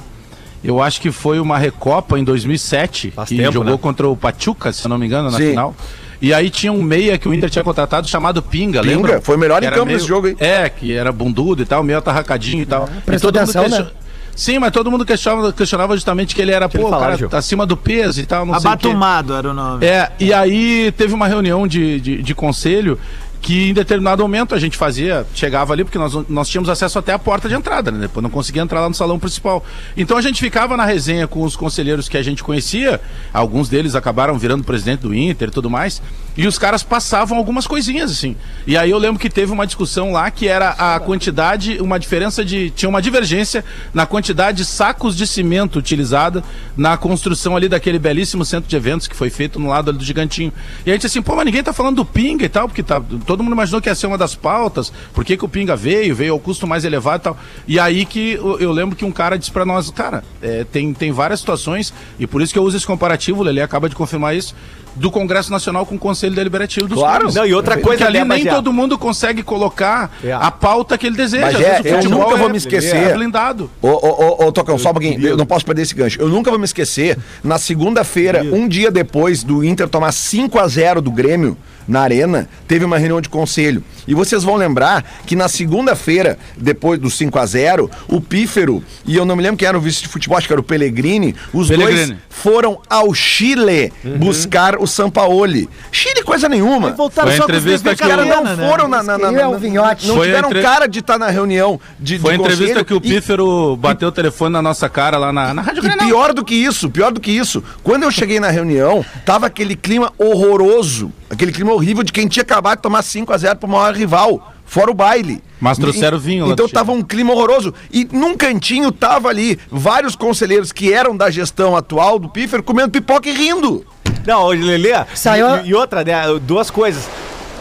[0.67, 3.79] Eu acho que foi uma Recopa em 2007, Faz que tempo, jogou né?
[3.81, 5.51] contra o Pachuca, se não me engano, na Sim.
[5.51, 5.75] final.
[6.21, 9.21] E aí tinha um meia que o Inter tinha contratado chamado Pinga, Pinga, lembra?
[9.21, 10.37] foi o melhor Que em era campo nesse jogo aí.
[10.41, 12.89] É, que era bundudo e tal, meio atarracadinho e tal.
[13.05, 13.77] Prestou e todo atenção, mundo né?
[13.79, 17.03] question- Sim, mas todo mundo questionava, questionava justamente que ele era, ele pô, o falar,
[17.07, 17.29] cara Gil?
[17.31, 18.87] tá acima do peso e tal, não sei o quê.
[18.87, 19.87] Abatumado era o nome.
[19.87, 22.99] É, e aí teve uma reunião de, de, de conselho
[23.41, 27.13] que em determinado momento a gente fazia, chegava ali, porque nós, nós tínhamos acesso até
[27.13, 28.01] a porta de entrada, né?
[28.01, 29.65] Depois não conseguia entrar lá no salão principal.
[29.97, 33.01] Então a gente ficava na resenha com os conselheiros que a gente conhecia,
[33.33, 36.03] alguns deles acabaram virando presidente do Inter e tudo mais,
[36.37, 38.37] e os caras passavam algumas coisinhas, assim.
[38.67, 42.45] E aí eu lembro que teve uma discussão lá que era a quantidade, uma diferença
[42.45, 42.71] de.
[42.71, 46.45] tinha uma divergência na quantidade de sacos de cimento utilizada
[46.77, 50.05] na construção ali daquele belíssimo centro de eventos que foi feito no lado ali do
[50.05, 50.53] Gigantinho.
[50.85, 53.01] E a gente assim, pô, mas ninguém tá falando do Pinga e tal, porque tá,
[53.27, 56.15] todo mundo imaginou que ia ser uma das pautas, por que, que o Pinga veio,
[56.15, 57.39] veio ao custo mais elevado e tal.
[57.67, 61.13] E aí que eu, lembro que um cara disse pra nós, cara, é, tem, tem
[61.13, 64.55] várias situações, e por isso que eu uso esse comparativo, Lelê acaba de confirmar isso,
[64.97, 67.19] do Congresso Nacional com o Conselho Deliberativo dos Claro.
[67.21, 67.35] clubes.
[67.37, 70.33] Não, e outra Porque coisa, ali né, nem todo mundo consegue colocar É.
[70.33, 71.47] a pauta que ele deseja.
[71.47, 72.97] Mas Às é, vezes o eu futebol nunca vou é- me esquecer.
[72.97, 73.71] É blindado.
[73.81, 75.25] Ô, ô, ô, ô, Tocão, só um pouquinho.
[75.27, 76.21] Eu não posso perder esse gancho.
[76.21, 80.67] Eu nunca vou me esquecer, na segunda-feira, um dia depois do Inter tomar 5 a
[80.67, 83.83] 0 do Grêmio na Arena, teve uma reunião de conselho.
[84.07, 89.17] E vocês vão lembrar que na segunda-feira, depois do 5 a 0 o Pífero, e
[89.17, 91.35] eu não me lembro quem era o vice de futebol, acho que era o Pellegrini,
[91.53, 95.69] os dois foram ao Chile buscar o Sampaoli.
[95.91, 96.91] Chile coisa nenhuma.
[96.93, 98.69] Voltaram Foi a só com os entrevista que Os caras Carolina, não né?
[98.71, 100.07] foram na, na, na, Queria na- o vinhote.
[100.07, 102.85] Não Foi tiveram entre- cara de estar na reunião de, Foi a de entrevista conselho
[102.85, 105.97] que o e- Pífero bateu o telefone na nossa cara lá na, na Rádio E
[106.07, 109.75] pior do que isso, pior do que isso, quando eu cheguei na reunião, tava aquele
[109.75, 113.69] clima horroroso, aquele clima horrível de quem tinha acabado de tomar 5 a 0 pro
[113.69, 115.43] maior rival, fora o baile.
[115.61, 117.73] Mas trouxeram vinho lá Então tava um clima horroroso.
[117.91, 122.91] E num cantinho tava ali vários conselheiros que eram da gestão atual do Pífero comendo
[122.91, 123.85] pipoca e rindo.
[124.27, 126.23] Não, Lelê, Saiu- e, e outra, né?
[126.43, 127.09] Duas coisas.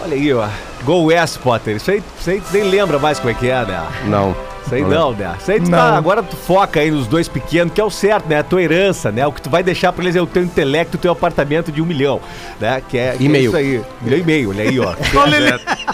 [0.04, 0.48] Olha aí, ó.
[0.84, 1.78] Go West, Potter.
[1.78, 3.84] Isso aí, isso aí nem lembra mais como é que é, né?
[4.08, 4.36] Não.
[4.66, 5.36] Isso aí não, né?
[5.40, 8.28] Isso aí tu tá, agora tu foca aí nos dois pequenos, que é o certo,
[8.28, 8.40] né?
[8.40, 9.26] A tua herança, né?
[9.28, 11.82] O que tu vai deixar pra eles é o teu intelecto, o teu apartamento de
[11.82, 12.20] um milhão,
[12.60, 12.82] né?
[12.88, 13.82] Que é, que é isso aí.
[14.02, 14.94] Milhão e meio, olha aí, ó.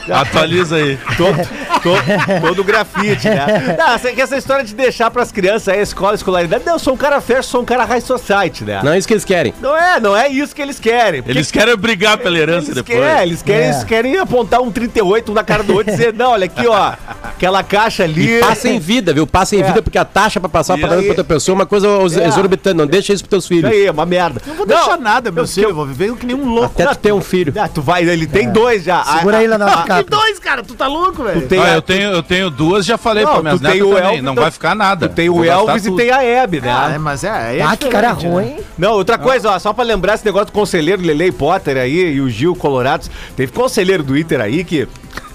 [0.08, 0.98] É, Atualiza aí.
[1.18, 1.38] todo,
[1.84, 3.76] todo, todo grafite, né?
[3.78, 6.64] Não, essa, que essa história de deixar pras crianças aí, escola, escolaridade.
[6.66, 8.82] Não, eu sou um cara fashion, sou um cara high society, né?
[8.84, 9.54] Não é isso que eles querem.
[9.62, 11.22] Não é, não é isso que eles querem.
[11.22, 12.98] Porque Eles querem brigar pela herança eles depois.
[13.00, 13.70] querem, eles querem, É.
[13.70, 16.66] eles querem apontar um 38 um na cara do outro e dizer, não, olha aqui,
[16.68, 18.38] ó, aquela caixa ali.
[18.38, 19.26] E passa em vida, viu?
[19.28, 19.64] Passa em É.
[19.64, 21.88] vida, porque a taxa pra passar pra aí- outra pessoa é uma coisa
[22.22, 22.28] É.
[22.28, 22.76] exorbitante.
[22.78, 23.72] Não deixa isso pros teus filhos.
[23.72, 24.42] aí, é uma merda.
[24.46, 25.70] Não vou deixar nada, meu eu- filho.
[25.70, 26.66] Eu vou viver que nem um louco.
[26.74, 27.54] Até tu ter um filho.
[27.60, 29.04] Ah, tu vai, ele tem dois já.
[29.04, 30.10] Segura Ah, aí, Leonardo Que DiCaprio.
[30.20, 30.64] dois, cara?
[30.64, 31.48] Tu tá louco, velho?
[31.48, 34.04] Tem, Ah, eu, tenho, eu tenho duas, já falei Não, pra minhas tem netas também.
[34.06, 35.08] Elvis, não tu- vai ficar nada.
[35.10, 36.72] tu tem o Elvis e tem a Hebe, né?
[36.72, 37.58] Ah, é, mas é.
[37.58, 38.28] é Ah, que cara né?
[38.30, 38.56] ruim.
[38.78, 42.22] Não, outra coisa, ó, só pra lembrar esse negócio do conselheiro Lele Potter aí e
[42.22, 43.10] o Gil Colorados.
[43.36, 44.88] Teve conselheiro do Inter aí que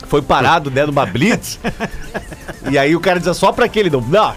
[0.08, 1.58] foi parado, né, numa blitz.
[2.70, 4.34] e aí o cara dizia só pra aquele, não, não,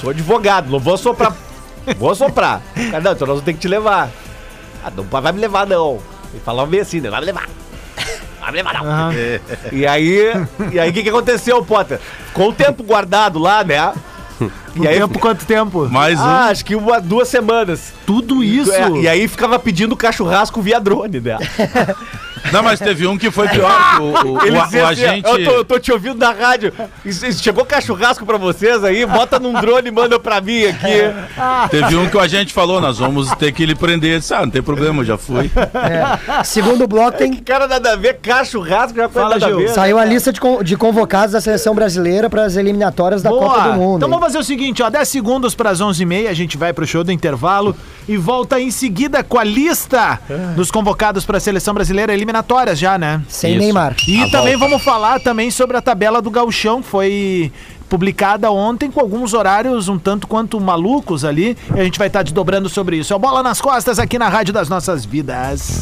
[0.00, 1.34] sou advogado, não vou soprar.
[1.98, 2.60] Vou soprar.
[2.76, 4.10] O Cara, não, então nós vamos ter que te levar.
[4.84, 5.98] Ah, não vai me levar, não.
[6.32, 7.10] Ele falava meio assim, né?
[7.10, 7.48] Vai me levar.
[8.40, 9.10] Vai me levar, não.
[9.72, 10.32] E aí,
[10.72, 12.00] e aí o que, que aconteceu, Potter?
[12.28, 13.92] Ficou um tempo guardado lá, né?
[14.74, 15.88] No tempo, quanto tempo?
[15.90, 16.22] Mais um.
[16.22, 17.92] Ah, acho que uma, duas semanas.
[18.06, 18.72] Tudo isso.
[18.72, 21.36] É, e aí ficava pedindo cachurrasco via drone, né?
[22.52, 23.70] Não, mas teve um que foi pior.
[23.96, 25.28] que O, o, o, Ele o dizia assim, agente.
[25.28, 26.72] eu, tô, eu tô te ouvindo na rádio.
[27.04, 29.04] Isso- isso Chegou churrasco pra vocês aí?
[29.06, 31.12] Bota num drone e manda pra mim aqui.
[31.70, 34.18] Teve um que o agente falou, nós vamos ter que lhe prender.
[34.18, 35.50] Disse, ah, não tem problema, eu já fui.
[35.56, 36.44] É.
[36.44, 37.32] Segundo bloco tem.
[37.34, 39.58] Cara, nada a ver, churrasco já foi Fala, nada a Gil.
[39.58, 39.68] ver.
[39.70, 43.60] Saiu a lista de, con- de convocados da seleção brasileira para as eliminatórias da Copa
[43.70, 43.96] do Mundo.
[43.98, 46.86] Então vamos fazer o seguinte, ó, 10 segundos para as 11h30, a gente vai pro
[46.86, 47.74] show do intervalo
[48.08, 50.18] e volta em seguida com a lista
[50.56, 53.20] dos convocados para a seleção brasileira eliminatórias já, né?
[53.28, 53.60] Sem Isso.
[53.60, 53.94] Neymar.
[54.06, 54.68] E A também volta.
[54.70, 57.52] vamos falar também sobre a tabela do Gauchão, que foi
[57.88, 62.22] publicada ontem com alguns horários um tanto quanto malucos ali, e a gente vai estar
[62.22, 63.12] desdobrando sobre isso.
[63.12, 65.80] É o Bola nas Costas aqui na Rádio das Nossas Vidas.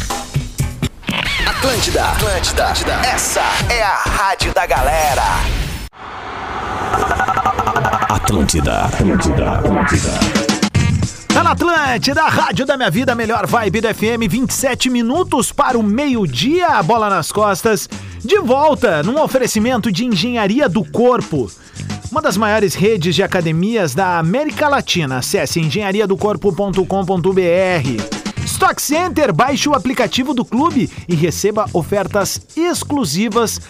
[1.46, 2.92] Atlântida, Atlântida, Atlântida.
[3.06, 5.22] Essa é a rádio da galera.
[8.08, 10.47] Atlântida, Atlântida, Atlântida.
[11.28, 15.82] Tá na Atlântida, Rádio da Minha Vida, melhor vibe do FM, 27 minutos para o
[15.82, 17.88] meio-dia, bola nas costas.
[18.24, 21.50] De volta num oferecimento de engenharia do corpo.
[22.10, 25.18] Uma das maiores redes de academias da América Latina.
[25.18, 28.18] Acesse engenhariadocorpo.com.br.
[28.44, 33.60] Stock Center, baixe o aplicativo do clube e receba ofertas exclusivas.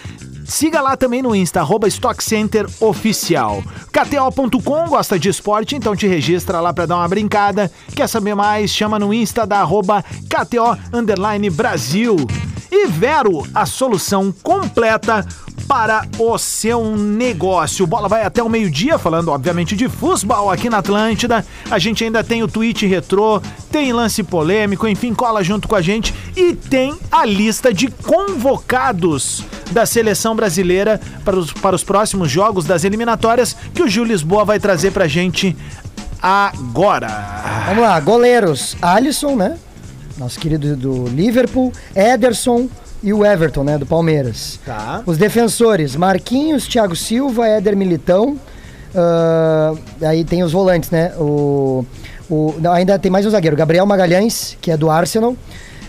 [0.49, 3.63] Siga lá também no Insta, arroba Stock Center Oficial.
[3.93, 7.71] KTO.com gosta de esporte, então te registra lá pra dar uma brincada.
[7.95, 8.71] Quer saber mais?
[8.71, 12.17] Chama no Insta da arroba KTO Underline Brasil.
[12.73, 15.27] E Vero, a solução completa
[15.69, 17.87] para o seu negócio.
[17.87, 21.45] Bola vai até o meio-dia, falando obviamente de futebol aqui na Atlântida.
[21.71, 25.83] A gente ainda tem o tweet retrô, tem lance polêmico, enfim, cola junto com a
[25.83, 26.15] gente.
[26.35, 32.65] E tem a lista de convocados da seleção brasileira para os, para os próximos jogos
[32.65, 35.55] das eliminatórias que o Gil Lisboa vai trazer pra gente
[36.23, 37.65] agora.
[37.67, 38.75] Vamos lá, goleiros.
[38.81, 39.59] Alisson, né?
[40.17, 41.73] Nosso querido do Liverpool.
[41.95, 42.69] Ederson
[43.03, 43.79] e o Everton, né?
[43.79, 44.59] Do Palmeiras.
[44.65, 45.03] Tá.
[45.07, 48.37] Os defensores, Marquinhos, Thiago Silva, Éder Militão.
[48.95, 51.13] ah, aí tem os volantes, né?
[51.19, 51.85] O,
[52.29, 55.37] o, não, ainda tem mais um zagueiro, Gabriel Magalhães, que é do Arsenal.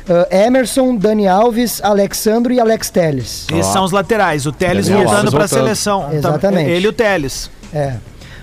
[0.10, 3.48] ah, Emerson, Dani Alves, Alexandro e Alex Teles.
[3.52, 5.60] Esses são os laterais, o Teles Daniel voltando pra voltando.
[5.60, 6.10] seleção.
[6.14, 6.70] Exatamente.
[6.70, 7.50] Ele e o Teles.
[7.74, 7.96] É.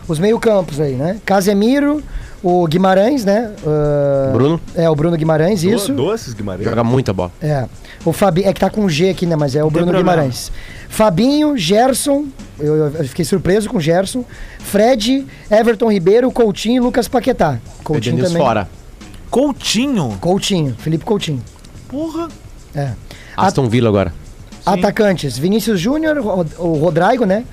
[0.09, 1.17] Os meio-campos aí, né?
[1.25, 2.01] Casemiro,
[2.43, 3.51] o Guimarães, né?
[3.67, 4.61] Ah, Bruno?
[4.75, 5.93] É, o Bruno Guimarães, isso.
[5.93, 6.65] Doces, Guimarães.
[6.69, 7.33] Joga muita bola.
[7.43, 7.65] É.
[8.07, 8.49] O Fabinho.
[8.49, 9.37] É que tá com G aqui, né?
[9.37, 10.13] Mas é o Bruno problema.
[10.13, 10.51] Guimarães.
[10.89, 12.27] Fabinho, Gerson.
[12.59, 14.25] Eu, eu fiquei surpreso com o Gerson.
[14.61, 17.59] Fred, Everton Ribeiro, Coutinho e Lucas Paquetá.
[17.85, 18.41] Coutinho também.
[18.41, 18.69] fora.
[19.31, 20.17] Coutinho.
[20.21, 21.43] Coutinho, Felipe Coutinho.
[21.89, 22.29] Porra.
[22.75, 22.93] É.
[23.37, 24.13] Aston Villa agora.
[24.65, 27.45] Atacantes: Vinícius Júnior, o Rodrigo, né?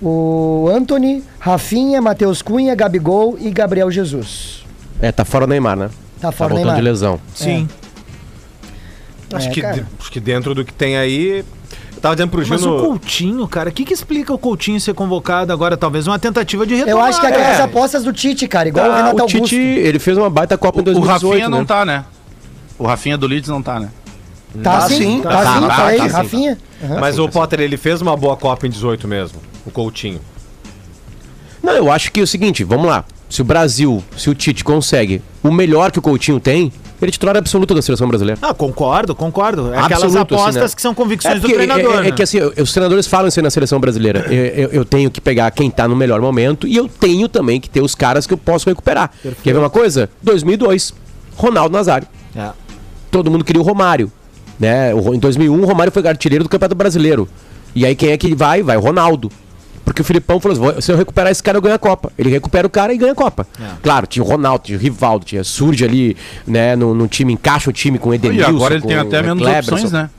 [0.00, 4.64] O Anthony, Rafinha, Matheus Cunha, Gabigol e Gabriel Jesus.
[5.00, 5.88] É, tá fora o Neymar, né?
[6.20, 6.76] Tá Tá fora o voltando Neymar.
[6.76, 7.20] de lesão.
[7.34, 7.68] Sim.
[9.32, 9.86] Acho, É, que, cara.
[10.00, 11.44] acho que dentro do que tem aí.
[11.94, 14.80] Eu tava dizendo pro Gil Mas o Coutinho, cara, o que, que explica o Coutinho
[14.80, 15.76] ser convocado agora?
[15.76, 17.08] Talvez uma tentativa de Eu retomada.
[17.08, 17.62] acho que é aquelas É.
[17.62, 19.42] apostas do Tite, cara, igual o Ah, Renato o Augusto.
[19.48, 21.64] Tite, ele fez uma baita Copa em O 2018, Rafinha não né?
[21.64, 22.04] tá, né?
[22.78, 23.88] O Rafinha do Leeds não tá, né?
[24.62, 26.06] Tá, Tá sim, sim, tá, tá, sim, tá, tá sim, tá.
[26.18, 26.58] Rafinha.
[26.84, 27.00] Aham.
[27.00, 29.38] Mas o Potter, ele fez uma boa Copa em 18 mesmo.
[29.66, 30.20] O Coutinho.
[31.62, 33.04] Não, eu acho que é o seguinte, vamos lá.
[33.28, 37.12] Se o Brasil, se o Tite consegue o melhor que o Coutinho tem, ele é
[37.12, 38.38] titular absoluto da seleção brasileira.
[38.40, 39.74] Ah, concordo, concordo.
[39.74, 40.76] É aquelas Absoluto, assim, apostas né?
[40.76, 41.94] que são convicções É do porque é- treinador.
[41.98, 42.08] é, né?
[42.08, 44.20] é que assim, os treinadores falam isso aí na seleção brasileira.
[44.32, 47.60] Eu, eu- eu tenho que pegar quem tá no melhor momento e eu tenho também
[47.60, 49.10] que ter os caras que eu posso recuperar.
[49.42, 50.08] Quer ver uma coisa?
[50.22, 50.94] 2002,
[51.36, 52.06] Ronaldo Nazário.
[52.34, 52.48] É.
[53.10, 54.10] Todo mundo queria o Romário.
[54.58, 54.92] Né?
[55.12, 57.28] Em 2001, o Romário foi artilheiro do Campeonato Brasileiro.
[57.74, 58.62] E aí quem é que vai?
[58.62, 59.30] Vai o Ronaldo.
[59.86, 62.12] Porque o Filipão falou assim, "Vou- se eu recuperar esse cara, eu ganho a Copa.
[62.18, 63.46] Ele recupera o cara e ganha a Copa.
[63.58, 63.64] É.
[63.82, 66.14] Claro, tinha o Ronaldo, tinha o Rivaldo, tinha surge ali,
[66.46, 68.50] né, no, no time, encaixa o time com o E Edenilson.
[68.56, 70.10] agora ele tem até menos opções, né?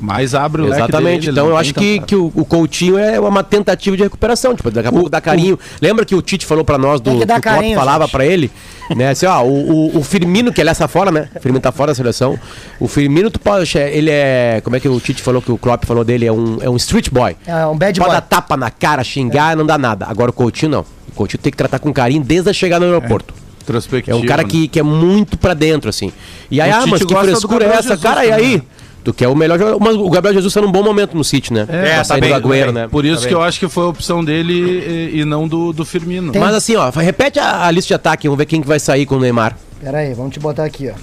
[0.00, 2.96] Mas abre o leque Exatamente, dele, ele então eu acho que, que o, o Coutinho
[2.96, 4.54] é uma tentativa de recuperação.
[4.54, 5.58] Tipo, daqui a pouco dá carinho.
[5.80, 8.12] Lembra que o Tite falou pra nós do Tem que o Klopp falava gente.
[8.12, 8.50] pra ele?
[8.96, 11.28] Né, assim, ó, o, o, o Firmino, que ele é fora, né?
[11.36, 12.38] O Firmino tá fora da seleção.
[12.80, 13.76] O Firmino, tu pode.
[13.78, 14.60] Ele é.
[14.64, 16.26] Como é que o Tite falou que o Klopp falou dele?
[16.26, 17.36] É um, é um street boy.
[17.46, 18.20] É um bad pode boy.
[18.20, 20.06] dar tapa na cara, xingar, não dá nada.
[20.08, 20.80] Agora o Coutinho não.
[21.08, 23.34] O Coutinho tem que tratar com carinho desde a chegada no aeroporto.
[23.36, 24.48] É Introspectivo, um cara né?
[24.48, 26.12] que, que é muito pra dentro, assim.
[26.50, 27.82] E aí, O ah, Tite mas que do frescura é essa?
[27.82, 28.56] Jesus cara, e aí?
[28.56, 28.62] né?
[29.02, 29.80] Tu quer o melhor jogador.
[29.80, 31.66] Mas o Gabriel Jesus tá num bom momento no City, né?
[31.68, 32.82] É, tá tá bem, do tá Agüero, bem.
[32.82, 32.88] né?
[32.88, 33.42] Por isso Tá que bem.
[33.42, 36.32] eu acho que foi a opção dele e, e não do, do Firmino.
[36.32, 38.78] Tem- Mas assim, ó, repete a, a lista de ataque, vamos ver quem que vai
[38.78, 39.56] sair com o Neymar.
[39.82, 40.94] Pera aí, vamos te botar aqui, ó.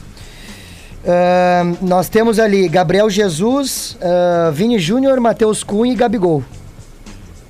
[1.09, 6.43] Ahn, nós temos ali Gabriel Jesus, ah, Vini Júnior, Matheus Cunha e Gabigol.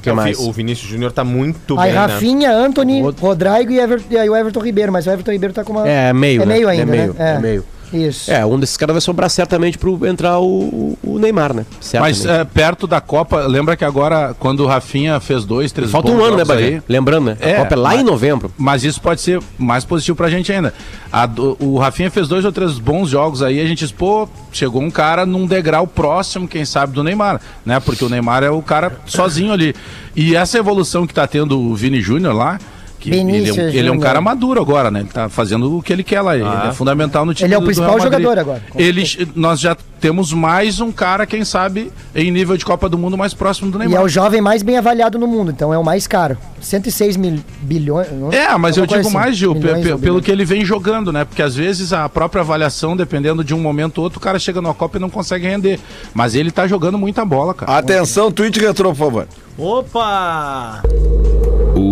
[0.01, 0.37] Que É, mais?
[0.39, 1.99] o Vinícius Júnior tá muito aí bem, né?
[1.99, 5.53] Rafinha, Anthony, Outro- Rodrigo e, Ever- e aí o Everton Ribeiro, mas o Everton Ribeiro
[5.53, 5.89] tá com uma.
[5.89, 6.53] É meio, É né?
[6.53, 7.31] meio ainda, é meio, né?
[7.33, 7.35] é.
[7.35, 7.39] É.
[7.39, 7.65] meio.
[7.93, 8.31] Isso.
[8.31, 11.65] É, um desses caras vai sobrar certamente pro entrar o, o Neymar, né?
[11.71, 11.85] Mas
[12.17, 12.27] Certamente.
[12.29, 16.23] é, perto da Copa, lembra que agora, quando o Rafinha fez dois, três Falta um
[16.23, 17.37] ano, né, aí, Lembrando, né?
[17.41, 18.51] A É, Copa é lá mas- em novembro.
[18.57, 20.73] Mas isso pode ser mais positivo pra gente ainda.
[21.11, 24.27] A do- o Rafinha fez dois ou três bons jogos aí, a gente diz, pô,
[24.51, 27.79] chegou um cara num degrau próximo, quem sabe, do Neymar, né?
[27.79, 29.73] Porque o Neymar é o cara sozinho ali.
[30.15, 32.59] E essa evolução que tá tendo o Vini Júnior lá,
[32.99, 35.01] que ele, é um, ele é um cara maduro agora, né?
[35.01, 36.35] Ele tá fazendo o que ele quer lá.
[36.35, 39.03] Ele é fundamental no time Ele é o principal jogador agora, Ele,
[39.35, 43.33] nós já temos mais um cara, quem sabe, em nível de Copa do Mundo mais
[43.33, 44.01] próximo do E Neymar.
[44.01, 46.37] é o jovem mais bem avaliado no mundo, então é o mais caro.
[46.61, 48.07] 106 mil bilhões.
[48.31, 50.23] É, mas eu digo assim, mais, Gil, pelo bilhões.
[50.23, 51.25] que ele vem jogando, né?
[51.25, 54.61] Porque às vezes a própria avaliação, dependendo de um momento ou outro, o cara chega
[54.61, 55.79] numa Copa e não consegue render.
[56.13, 57.77] Mas ele tá jogando muita bola, cara.
[57.77, 59.27] Atenção, tweet retrô, por favor.
[59.57, 60.83] Opa!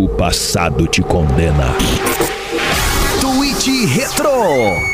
[0.06, 1.74] O passado te condena.
[3.20, 4.30] Tweet Retro.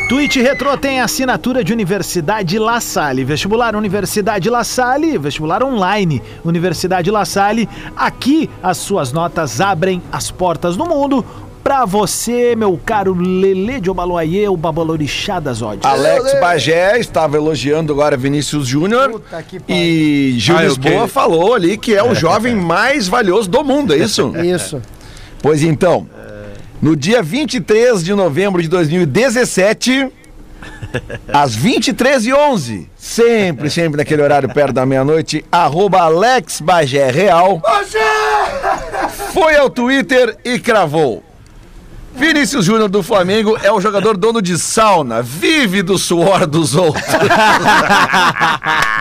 [0.08, 3.26] Twitch Retro tem assinatura de Universidade La Salle.
[3.26, 7.68] Vestibular Universidade La Salle, vestibular online Universidade La Salle.
[7.94, 11.26] Aqui as suas notas abrem as portas do mundo.
[11.64, 15.86] Pra você, meu caro Lele de Obaloaiê, o babalorixá das ódios.
[15.86, 19.22] Alex Bagé estava elogiando agora Vinícius Júnior
[19.70, 23.94] e Gil Ah, Lisboa que- falou ali que é o jovem mais valioso do mundo,
[23.94, 24.34] é isso?
[24.44, 24.82] Isso.
[25.42, 26.08] Pois então,
[26.82, 30.12] no dia 23 de novembro de 2017,
[31.34, 37.62] às 23h11, sempre, sempre naquele horário perto da meia-noite, arroba Alex Bagé Real,
[39.34, 41.24] foi ao Twitter e cravou.
[42.14, 47.06] Vinícius Júnior do Flamengo é o jogador dono de sauna, vive do suor dos outros.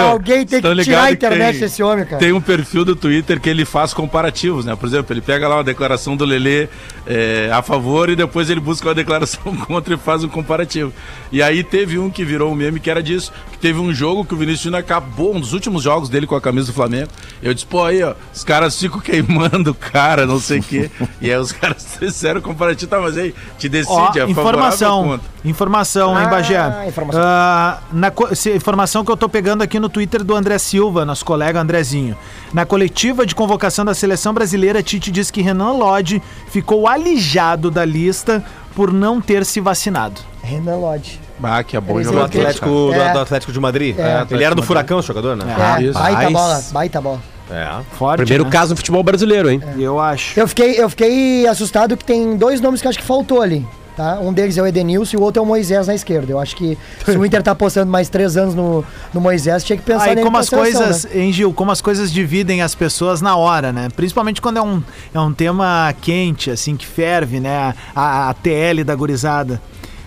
[0.00, 2.18] Alguém tem que tirar a internet tem- desse homem, cara.
[2.18, 4.74] Tem um perfil do Twitter que ele faz comparativos, né?
[4.76, 6.68] Por exemplo, ele pega lá uma declaração do Lelê
[7.06, 10.92] é, a favor e depois ele busca uma declaração contra e faz um comparativo.
[11.30, 14.24] E aí teve um que virou um meme que era disso, que teve um jogo
[14.24, 17.08] que o Vinícius Júnior acabou, um dos últimos jogos dele com a camisa do Flamengo.
[17.42, 20.90] Eu disse, pô, aí, ó, os caras ficam queimando o cara, não sei o quê.
[21.20, 24.30] E aí os caras fizeram comparativo, tá, mas aí, te decide, Ó, é favorável ou
[24.30, 26.88] informação, informação, hein, Ah, Bagé?
[26.88, 27.22] informação.
[27.24, 31.24] Ah, na se- informação que eu tô pegando aqui no Twitter do André Silva, nosso
[31.24, 32.16] colega Andrezinho.
[32.52, 37.84] Na coletiva de convocação da seleção brasileira, Tite diz que Renan Lodge ficou alijado da
[37.84, 40.20] lista por não ter se vacinado.
[40.42, 41.20] Renan Lodge.
[41.42, 42.32] Ah, que é bom Ele Do jogador.
[42.32, 43.12] Sim, Atlético, do, É.
[43.12, 43.98] do Atlético de Madrid.
[43.98, 44.26] É.
[44.30, 45.44] Ele era do Furacão, esse jogador, né?
[45.78, 45.98] É, isso.
[45.98, 47.20] baita bola, baita bola.
[47.50, 47.68] É.
[47.96, 48.50] Forte, Primeiro né?
[48.50, 49.62] caso no futebol brasileiro, hein?
[49.78, 50.38] Eu acho.
[50.38, 53.66] Eu fiquei, eu fiquei assustado que tem dois nomes que eu acho que faltou ali.
[53.96, 54.18] Tá?
[54.20, 56.30] Um deles é o Edenilson e o outro é o Moisés na esquerda.
[56.30, 59.76] Eu acho que se o Inter tá apostando mais três anos no, no Moisés, tinha
[59.76, 61.10] que pensar Aí nele como as seleção, coisas, né?
[61.22, 63.88] hein, Gil, como as coisas dividem as pessoas na hora, né?
[63.96, 64.82] Principalmente quando é um,
[65.14, 67.74] é um tema quente, assim, que ferve, né?
[67.94, 69.62] A, a TL da gurizada.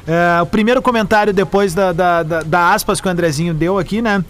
[0.08, 4.04] É, o primeiro comentário depois da, da, da- da aspas que o Andrezinho deu aqui,
[4.04, 4.24] né?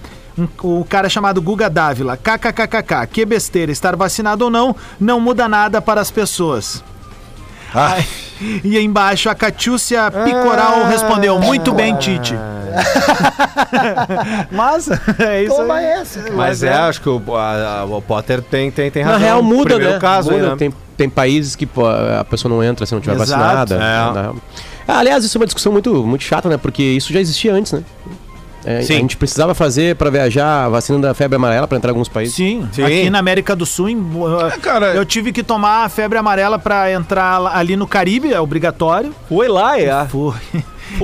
[0.64, 2.16] O cara chamado Guga Dávila.
[2.16, 3.06] KKKKK.
[3.12, 3.74] Que besteira.
[3.74, 6.82] Estar vacinado ou não, não muda nada para as pessoas.
[7.74, 8.06] Aí-
[8.64, 12.34] e aí embaixo a Catiúcia Picoral respondeu: Muito bem, Tite.
[14.52, 15.86] Mas é isso Toma aí.
[15.86, 16.32] essa.
[16.32, 19.26] Mas é, acho que o, a- a- o Potter tem, tem, tem Na razão.
[19.26, 20.00] real muda, Primeiro né?
[20.00, 20.44] caso, Muda.
[20.44, 20.56] aí, né?
[20.58, 21.68] Tem, tem países que
[22.20, 23.76] a pessoa não entra se não tiver Exato.
[23.76, 23.76] vacinada.
[23.76, 24.32] É.
[24.88, 26.58] Ah, aliás, isso é uma discussão muito, muito chata, né?
[26.58, 27.84] Porque isso já existia antes, né?
[28.66, 28.80] É.
[28.80, 32.10] A gente precisava fazer pra viajar a vacina da febre amarela pra entrar em alguns
[32.10, 32.36] países.
[32.36, 32.84] Sim, Sim.
[32.84, 34.04] aqui na América do Sul, em-
[34.62, 39.16] cara- eu tive que tomar a febre amarela pra entrar ali no Caribe, é obrigatório.
[39.30, 40.06] Foi lá, é.
[40.08, 40.36] Foi.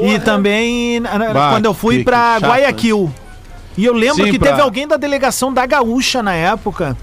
[0.02, 3.14] E também na- na- Bah, quando eu fui que chato, Guayaquil.
[3.78, 6.96] E eu lembro Sim, que pra- teve alguém da delegação da Gaúcha na época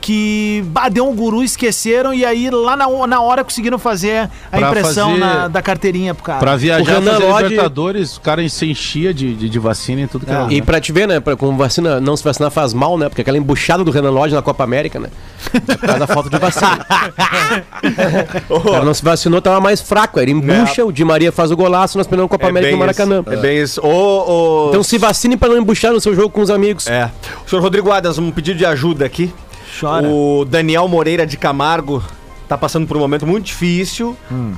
[0.00, 4.56] que bah, deu um guru, esqueceram e aí lá na, na hora conseguiram fazer a
[4.56, 6.38] Pra impressão fazer- na- da carteirinha pro cara.
[6.38, 10.00] Pra viajar, O Renan fazer Lodge- Libertadores, o cara se enchia de, de, de vacina
[10.02, 10.34] e tudo que É.
[10.34, 10.64] era E lugar.
[10.66, 11.20] pra te ver, né?
[11.20, 13.08] Pra, com vacina, não se vacinar faz mal, né?
[13.08, 15.08] Porque aquela embuchada do Renan Lodge na Copa América, né?
[15.52, 16.86] É por causa da falta de vacina.
[18.48, 20.18] o cara não se vacinou, tava mais fraco.
[20.20, 23.20] Ele embucha, o Di Maria faz o golaço, nós perdemos a Copa América no Maracanã.
[23.20, 23.32] isso.
[23.32, 23.80] É bem isso.
[23.86, 26.86] Ô, ô, Então se vacine pra não embuchar no seu jogo com os amigos.
[26.86, 27.10] É.
[27.46, 29.32] O senhor Rodrigo Adams, um pedido de ajuda aqui.
[29.78, 30.08] Chora.
[30.08, 32.02] O Daniel Moreira de Camargo
[32.48, 34.16] tá passando por um momento muito difícil,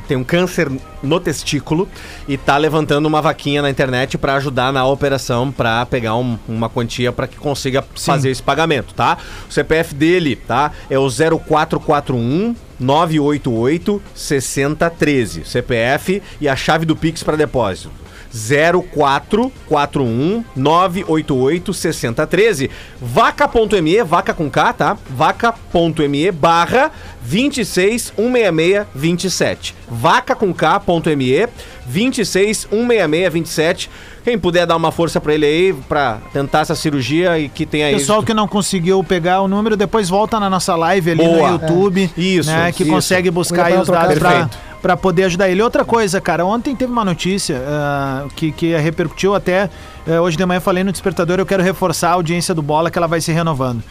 [0.08, 0.70] tem um câncer
[1.02, 1.86] no testículo
[2.26, 6.70] e tá levantando uma vaquinha na internet pra ajudar na operação, pra pegar um- uma
[6.70, 9.18] quantia pra que consiga fazer esse pagamento, tá?
[9.46, 10.70] O CPF dele, tá?
[10.88, 15.44] É o 0441 988 6013.
[15.44, 17.90] CPF e a chave do Pix pra depósito.
[18.32, 22.70] 0441 988 6013.
[23.00, 24.96] Vaca.me, vaca com K, tá?
[25.10, 26.90] Vaca.me barra
[27.22, 29.74] 26 166 27.
[29.88, 31.46] Vaca com K.me
[31.86, 33.90] 26 166 27.
[34.24, 37.90] Quem puder dar uma força pra ele aí, pra tentar essa cirurgia e que tenha
[37.90, 38.26] Pessoal êxito.
[38.26, 41.48] que não conseguiu pegar o número, depois volta na nossa live ali Boa.
[41.48, 42.08] no YouTube.
[42.16, 42.92] Isso, Né, que isso.
[42.92, 44.48] consegue buscar aí os dados pra,
[44.82, 45.62] Pra poder ajudar ele.
[45.62, 49.70] Outra coisa, cara, ontem teve uma notícia ah, que, que repercutiu até.
[50.04, 52.98] eh, hoje de manhã falei no despertador, eu quero reforçar a audiência do bola que
[52.98, 53.82] ela vai se renovando.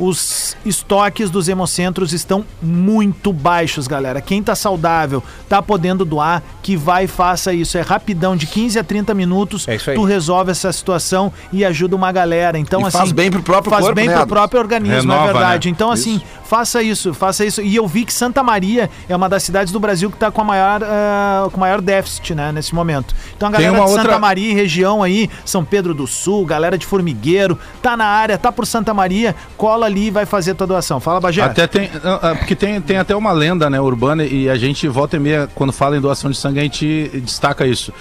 [0.00, 4.20] Os estoques dos hemocentros estão muito baixos, galera.
[4.22, 7.76] Quem tá saudável, tá podendo doar, que vai e faça isso.
[7.76, 11.94] É rapidão, de 15 a 30 minutos, É isso tu resolve essa situação e ajuda
[11.94, 12.58] uma galera.
[12.58, 12.96] Então, E assim.
[12.98, 15.68] faz bem pro próprio faz corpo, bem né, pro próprio organismo, Renova, é verdade.
[15.68, 15.72] né?
[15.72, 17.60] Então, assim, faça isso, faça isso.
[17.60, 20.40] E eu vi que Santa Maria é uma das cidades do Brasil que tá com
[20.40, 23.14] a maior, ah, com maior déficit, né, nesse momento.
[23.36, 26.46] Então a galera uma de Santa outra- Maria e região aí, São Pedro do Sul,
[26.46, 30.54] galera de Formigueiro, tá na área, tá por Santa Maria, cola ali e vai fazer
[30.54, 31.00] tua doação.
[31.00, 31.42] Fala, Bagé.
[31.42, 35.16] Até tem, ah, porque tem, tem até uma lenda, né, urbana, e a gente volta
[35.16, 37.92] e meia, quando fala em doação de sangue, a gente destaca isso.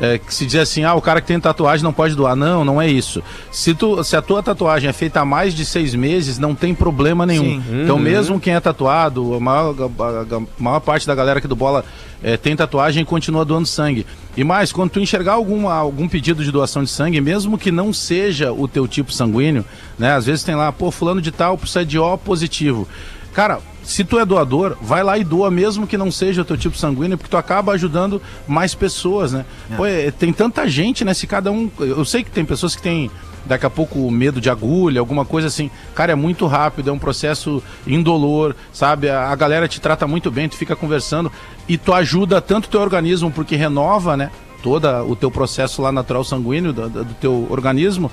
[0.00, 2.36] É, que se diz assim, ah, o cara que tem tatuagem não pode doar.
[2.36, 3.20] Não, não é isso.
[3.50, 6.72] Se, tu, se a tua tatuagem é feita há mais de seis meses, não tem
[6.72, 7.60] problema nenhum.
[7.60, 7.82] Sim.
[7.82, 11.56] Então, mesmo quem é tatuado, a maior, a- a- maior parte da galera aqui do
[11.56, 11.84] Bola
[12.22, 14.06] é, tem tatuagem e continua doando sangue.
[14.36, 17.92] E mais, quando tu enxergar alguma, algum pedido de doação de sangue, mesmo que não
[17.92, 19.64] seja o teu tipo sanguíneo,
[19.98, 20.12] né?
[20.14, 22.86] Às vezes tem lá, pô, fulano de tal precisa de O positivo.
[23.34, 26.58] Cara, se tu é doador, vai lá e doa, mesmo que não seja o teu
[26.58, 29.46] tipo sanguíneo, porque tu acaba ajudando mais pessoas, né?
[29.78, 31.14] Pô, é, tem tanta gente, né?
[31.14, 31.70] Se cada um.
[31.80, 33.10] Eu sei que tem pessoas que têm
[33.46, 35.70] daqui a pouco medo de agulha, alguma coisa assim.
[35.94, 39.08] Cara, é muito rápido, é um processo indolor, sabe?
[39.08, 41.32] A, a galera te trata muito bem, tu fica conversando
[41.66, 44.30] e tu ajuda tanto o teu organismo, porque renova, né?
[44.62, 48.12] Todo o teu processo lá natural sanguíneo do, do teu organismo.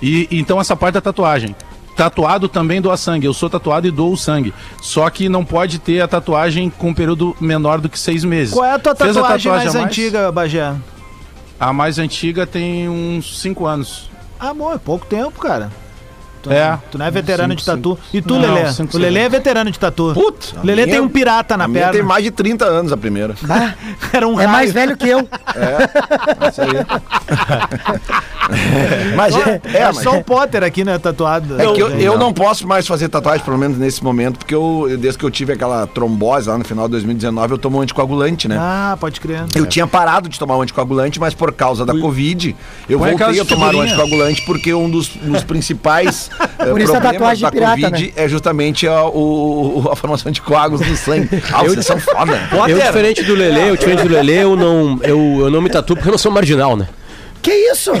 [0.00, 1.52] E então essa parte da tatuagem.
[1.96, 3.26] Tatuado também doa sangue.
[3.26, 4.52] Eu sou tatuado e dou sangue.
[4.82, 8.52] Só que não pode ter a tatuagem com um período menor do que seis meses.
[8.52, 10.74] Qual é a tua Fez a tatuagem, mais, a antiga, Bagé?
[11.58, 14.10] A mais antiga tem uns cinco anos.
[14.38, 15.70] Ah, bom, é pouco tempo, cara.
[16.46, 16.78] Tu, É.
[16.92, 17.98] tu não é veterano Cinco, de tatu.
[18.14, 18.72] E tu, Não, Lelê?
[18.72, 20.12] cinco, o Lelê é veterano de tatu.
[20.14, 21.92] Putz, Lelê minha- tem um pirata na A minha perna.
[21.98, 23.34] tem mais de 30 anos a primeira.
[24.12, 24.50] Era um É raio.
[24.50, 25.20] mais velho que eu.
[26.48, 26.68] Isso aí.
[29.16, 31.60] mas é, é, É mas só o Potter aqui, né, tatuado.
[31.60, 34.86] é que eu, eu não posso mais fazer tatuagem, pelo menos nesse momento, porque eu,
[34.98, 38.46] desde que eu tive aquela trombose lá no final de 2019, eu tomo um anticoagulante,
[38.48, 38.56] né?
[38.58, 39.44] Ah, pode crer.
[39.54, 42.54] Eu tinha parado de tomar o anticoagulante, mas por causa da Covid,
[42.88, 43.98] eu voltei a tomar o figurinhas.
[43.98, 46.30] anticoagulante porque um dos, dos principais
[46.70, 50.86] Por isso a tatuagem da pirata, Covid é justamente a, o, a formação de coágulos
[50.86, 51.28] no sangue.
[51.52, 52.38] Ah, vocês são foda.
[52.68, 55.96] Eu, diferente do Lelê, eu diferente do Lelê, eu não, eu, eu não me tatuo
[55.96, 56.88] porque eu não sou marginal, né?
[57.40, 57.92] Que isso?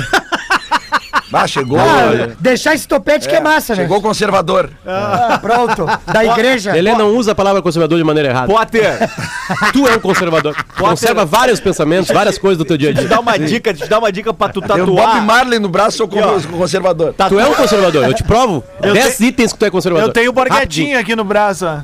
[1.32, 1.78] Ah, chegou.
[1.78, 3.82] Ah, deixar esse topete que é massa, né?
[3.82, 4.70] Chegou o conservador.
[4.86, 5.84] Ah, pronto.
[6.12, 6.72] Da igreja.
[6.72, 8.46] Lelê não usa a palavra conservador de maneira errada.
[8.46, 8.96] Potter,
[9.72, 10.54] Tu é um conservador.
[10.78, 13.08] Conserva vários pensamentos, várias coisas do teu dia a te dia.
[13.08, 15.22] dar uma dica, te dar uma dica pra tu Tem o Bob tatuar.
[15.22, 17.14] Marley no braço, sou con- conservador.
[17.28, 18.62] Tu é um conservador, eu te provo.
[18.80, 20.08] 10 itens que tu é conservador.
[20.08, 21.78] Eu tenho borguetinho aqui no braço, ó.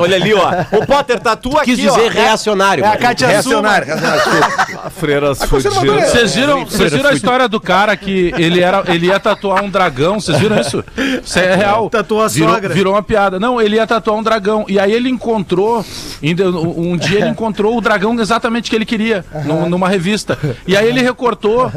[0.00, 0.50] Olha ali, ó.
[0.78, 1.94] O Potter tatua Quis aqui, ó.
[1.94, 2.82] dizer reacionário.
[2.84, 4.90] É a Cátia Reacionário, reacionário.
[4.96, 9.06] Freiras conservador é- Vocês viram, vocês viram a história do cara que ele, era, ele
[9.06, 10.20] ia tatuar um dragão?
[10.20, 10.84] Vocês viram isso?
[11.22, 11.88] Isso é real.
[11.90, 12.74] Tatuou a virou, sogra.
[12.74, 13.38] Virou uma piada.
[13.40, 14.64] Não, ele ia tatuar um dragão.
[14.68, 15.84] E aí ele encontrou,
[16.22, 20.38] um dia ele encontrou o dragão exatamente que ele queria, num- numa revista.
[20.66, 21.70] E aí ele recortou.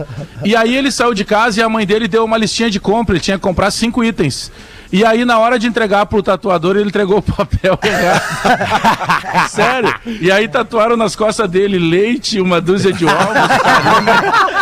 [0.43, 3.15] E aí ele saiu de casa e a mãe dele deu uma listinha de compra.
[3.15, 4.51] Ele tinha que comprar cinco itens.
[4.91, 9.49] E aí, na hora de entregar pro tatuador, ele entregou o papel errado.
[9.49, 9.93] Sério.
[10.19, 13.17] E aí tatuaram nas costas dele leite, uma dúzia de ovos.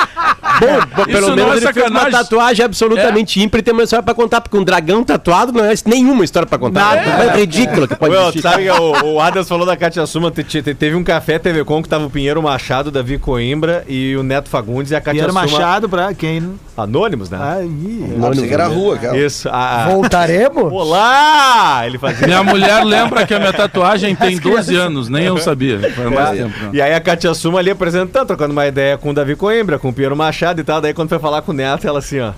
[0.60, 3.84] Bom, pelo Isso não menos é ele fez uma tatuagem absolutamente ímpar e tem uma
[3.84, 6.96] história pra contar, porque um dragão tatuado não é nenhuma história pra contar.
[6.96, 7.24] Nada.
[7.26, 8.42] É ridículo que pode existir.
[8.42, 11.64] sabe que o, o Adams falou da Katia Suma, te- te- teve um café TV
[11.64, 15.28] Com que tava o Pinheiro Machado, Davi Coimbra e o Neto Fagundes e a Katia
[15.28, 15.42] Suma.
[15.42, 16.56] Machado pra quem.
[16.76, 17.38] Anônimos, né?
[17.42, 18.16] Aí.
[18.24, 19.18] Ah, pensei que era a rua, cara.
[19.18, 19.50] Isso.
[19.50, 19.86] A...
[20.18, 20.74] Voltaremos?
[20.74, 21.82] Olá!
[21.86, 22.26] Ele fazia.
[22.26, 25.80] Minha mulher lembra que a minha tatuagem tem 12 anos, nem eu sabia.
[25.94, 26.64] Foi mais tempo.
[26.64, 26.70] né?
[26.74, 29.90] E aí a Katia Suma ali apresentando, trocando uma ideia com o Davi Coimbra, com
[29.90, 30.82] o Pinheiro Machado e tal.
[30.82, 32.32] Daí quando foi falar com o Neto, ela assim, ó.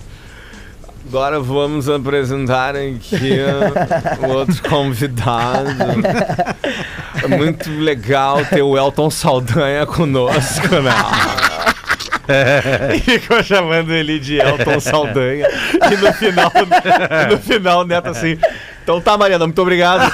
[1.08, 3.38] Agora vamos apresentar aqui
[4.22, 5.70] o outro convidado.
[7.22, 10.92] É muito legal ter o Elton Saldanha conosco, né?
[12.94, 15.46] E ficou chamando ele de Elton Saldanha.
[15.48, 16.52] E no final,
[17.30, 18.38] no final o Neto assim.
[18.82, 20.10] Então tá, Mariana, muito obrigado.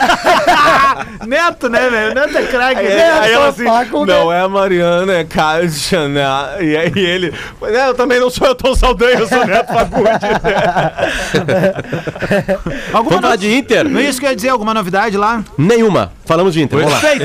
[1.26, 2.14] Neto, né, velho?
[2.14, 2.80] Neto é craque.
[2.80, 3.64] Aí, Neto, aí ela assim,
[4.06, 6.22] não é a Mariana, é Kátia, né?
[6.60, 9.72] E aí ele, "Mas, é, eu também não sou eu Tom Saldanha, eu sou Neto
[9.72, 10.12] Fagundes.
[12.92, 13.88] Alguma Vamos falar no- de Inter?
[13.88, 14.48] Não é isso que eu ia dizer?
[14.50, 15.42] Alguma novidade lá?
[15.56, 16.12] Nenhuma.
[16.24, 16.78] Falamos de Inter.
[16.78, 17.00] Vamos lá.
[17.00, 17.24] Feito!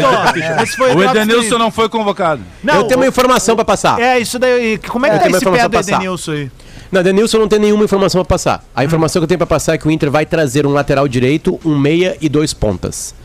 [0.64, 2.42] Esse foi O Edenilson não foi convocado.
[2.64, 4.00] Não, eu tenho uma informação pra passar.
[4.00, 4.78] É, isso daí.
[4.88, 5.78] Como é que Eu tá esse pé do.
[5.78, 6.52] Edenilson aí?
[6.92, 8.66] Não, Denilson não tem nenhuma informação pra passar.
[8.76, 11.08] A informação que eu tenho pra passar é que o Inter vai trazer um lateral
[11.08, 13.16] direito, um meia e dois pontas.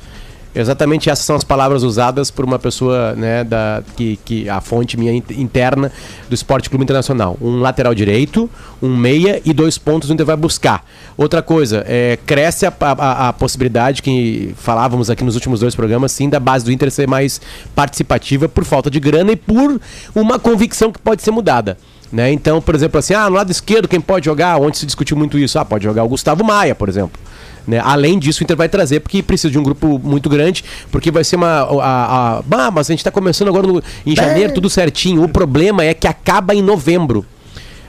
[0.54, 4.96] Exatamente essas são as palavras usadas por uma pessoa, né, da, que, que a fonte
[4.96, 5.92] minha in- interna
[6.30, 7.36] do Esporte Clube Internacional.
[7.42, 8.48] Um lateral direito,
[8.80, 10.82] um meia e dois pontos o Inter vai buscar.
[11.14, 16.12] Outra coisa, é, cresce a, a- a possibilidade que falávamos aqui nos últimos dois programas,
[16.12, 17.38] sim, da base do Inter ser mais
[17.74, 19.78] participativa por falta de grana e por
[20.14, 21.76] uma convicção que pode ser mudada.
[22.12, 22.30] Né?
[22.32, 24.58] Então, por exemplo, assim, ah, no lado esquerdo quem pode jogar?
[24.60, 25.58] Onde se discutiu muito isso?
[25.58, 27.20] Ah, pode jogar o Gustavo Maia, por exemplo.
[27.66, 27.80] Né?
[27.84, 31.24] Além disso, o Inter vai trazer, porque precisa de um grupo muito grande, porque vai
[31.24, 31.62] ser uma.
[31.82, 35.22] A, a, mas a gente está começando agora no- em janeiro, tudo certinho.
[35.24, 37.26] O problema é que acaba em novembro.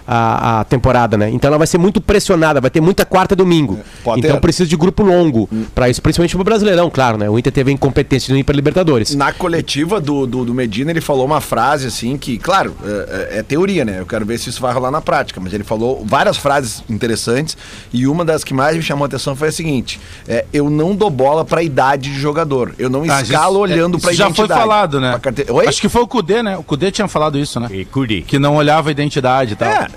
[0.10, 1.30] A, a temporada, né?
[1.30, 3.78] Então ela vai ser muito pressionada, vai ter muita quarta e domingo.
[4.05, 4.39] Pode então ter.
[4.41, 7.30] precisa de grupo longo para isso, principalmente pro Brasileirão, claro, né?
[7.30, 9.14] O Inter teve incompetência de não ir para Libertadores.
[9.16, 13.39] Na coletiva do, do, do Medina, ele falou uma frase assim que, claro, é, é-
[13.39, 13.99] é teoria, né?
[13.99, 17.58] Eu quero ver se isso vai rolar na prática, mas ele falou várias frases interessantes
[17.91, 20.95] e uma das que mais me chamou a atenção foi a seguinte: é, eu não
[20.95, 22.74] dou bola pra idade de jogador.
[22.80, 24.47] Eu não Ah, escalo isso- olhando isso pra já identidade.
[24.53, 25.12] foi falado, né?
[25.12, 25.68] Pra carte- Oi?
[25.68, 26.58] Acho que foi o Cudê, né?
[26.58, 27.68] O Cudê tinha falado isso, né?
[27.72, 28.22] E Cudi.
[28.22, 29.68] Que não olhava a identidade e tal.
[29.68, 29.88] É, é,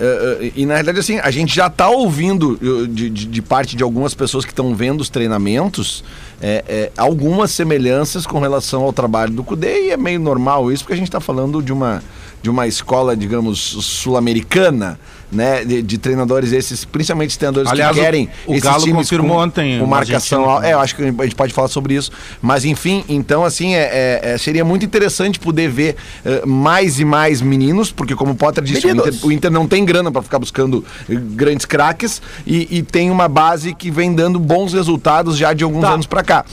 [0.55, 4.13] e na realidade, assim, a gente já tá ouvindo de, de- de parte de algumas
[4.13, 6.03] pessoas que estão vendo os treinamentos
[6.41, 10.83] é, é, algumas semelhanças com relação ao trabalho do Cudê, e é meio normal isso,
[10.83, 12.01] porque a gente está falando de uma,
[12.41, 14.99] de uma escola, digamos, sul-americana,
[15.31, 15.63] né?
[15.63, 18.29] De, de treinadores esses, principalmente os treinadores Aliás, que querem.
[18.45, 20.61] o- o esses Galo times confirmou com, ontem Com marcação.
[20.63, 22.11] É, eu acho que a gente pode falar sobre isso.
[22.41, 27.05] Mas enfim, então assim, é, é- é- seria muito interessante poder ver eh, mais e
[27.05, 28.89] mais meninos, porque como o Potter disse, o.
[28.89, 33.09] Inter, o Inter não tem grana para ficar buscando eh, grandes craques e, e tem
[33.09, 36.45] uma base que vem dando bons resultados já de alguns anos para cá.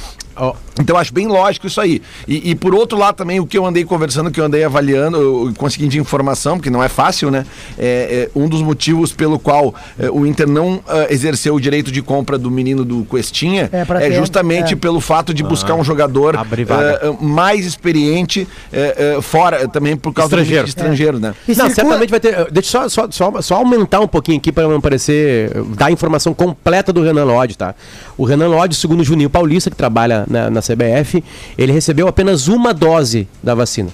[0.80, 2.00] Então eu acho bem lógico isso aí.
[2.26, 5.16] E, e por outro lado também, o que eu andei conversando, que eu andei avaliando,
[5.16, 7.44] eu consegui de informação, porque não é fácil, né?
[7.78, 11.90] É, é um dos motivos pelo qual é, o Inter não ah, exerceu o direito
[11.90, 14.76] de compra do menino do Cuestinha É, é, ter, justamente é.
[14.76, 20.34] pelo fato de buscar um jogador ah, ah, mais experiente eh, fora, também por causa
[20.34, 20.64] Estrangeiro.
[20.64, 21.34] do estrangeiro, né?
[21.46, 22.50] E Não, circula- certamente vai ter.
[22.50, 25.50] Deixa eu só, só, só, só aumentar um pouquinho aqui para não parecer.
[25.76, 27.74] dar a informação completa do Renan Lodge, tá?
[28.18, 31.22] O Renan Lodge, segundo o Juninho Paulista, que trabalha na, na CBF,
[31.56, 33.88] ele recebeu apenas uma dose da vacina.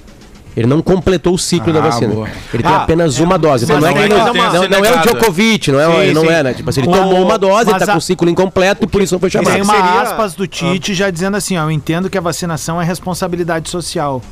[0.57, 2.15] Ele não completou o ciclo Ah, da vacina.
[2.15, 2.29] boa.
[2.53, 3.65] Ele tem Ah, apenas uma dose.
[3.65, 5.03] Então não é, não que é ele não, não, não é o.
[5.03, 6.29] Djokovic, não é, Sim, não sim.
[6.29, 6.55] é, né?
[6.55, 8.87] Tipo assim, ele O- tomou uma dose, ele tá a- com o ciclo incompleto e
[8.87, 9.63] por isso não foi Tem chamado.
[9.65, 12.85] uma seria- aspas do Tite já dizendo assim, ó, eu entendo que a vacinação é
[12.85, 14.23] responsabilidade social.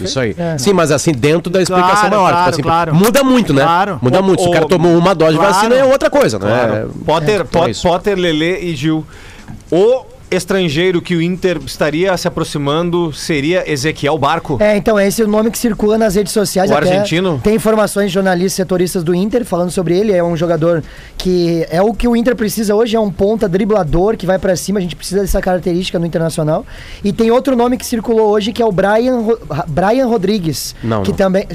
[0.00, 0.34] Isso aí.
[0.58, 2.30] Sim, mas assim, dentro da explicação Claro, maior.
[2.30, 2.94] claro, tipo assim, claro.
[2.94, 3.62] Muda muito, né?
[3.62, 3.98] Claro.
[4.02, 4.42] Muda muito.
[4.42, 5.48] Se o cara O- tomou uma dose Claro.
[5.52, 6.46] de vacina, é outra coisa, né?
[6.46, 6.90] Claro.
[7.06, 7.88] Potter, então é Pot- isso.
[7.88, 9.06] Potter, Lelê e Gil.
[9.70, 14.58] O estrangeiro que o Inter estaria se aproximando seria Ezequiel Barco.
[14.60, 16.70] É, então, esse é o nome que circula nas redes sociais.
[16.70, 17.40] O argentino?
[17.42, 20.12] Tem informações de jornalistas setoristas do Inter falando sobre ele.
[20.12, 20.84] É um jogador
[21.16, 24.54] que é o que o Inter precisa hoje, é um ponta driblador que vai pra
[24.54, 24.78] cima.
[24.78, 26.66] A gente precisa dessa característica no Internacional.
[27.02, 30.74] E tem outro nome que circulou hoje que é o Brian, Ro- Brian Rodrigues.
[30.82, 31.16] Não, Que não.
[31.16, 31.46] também.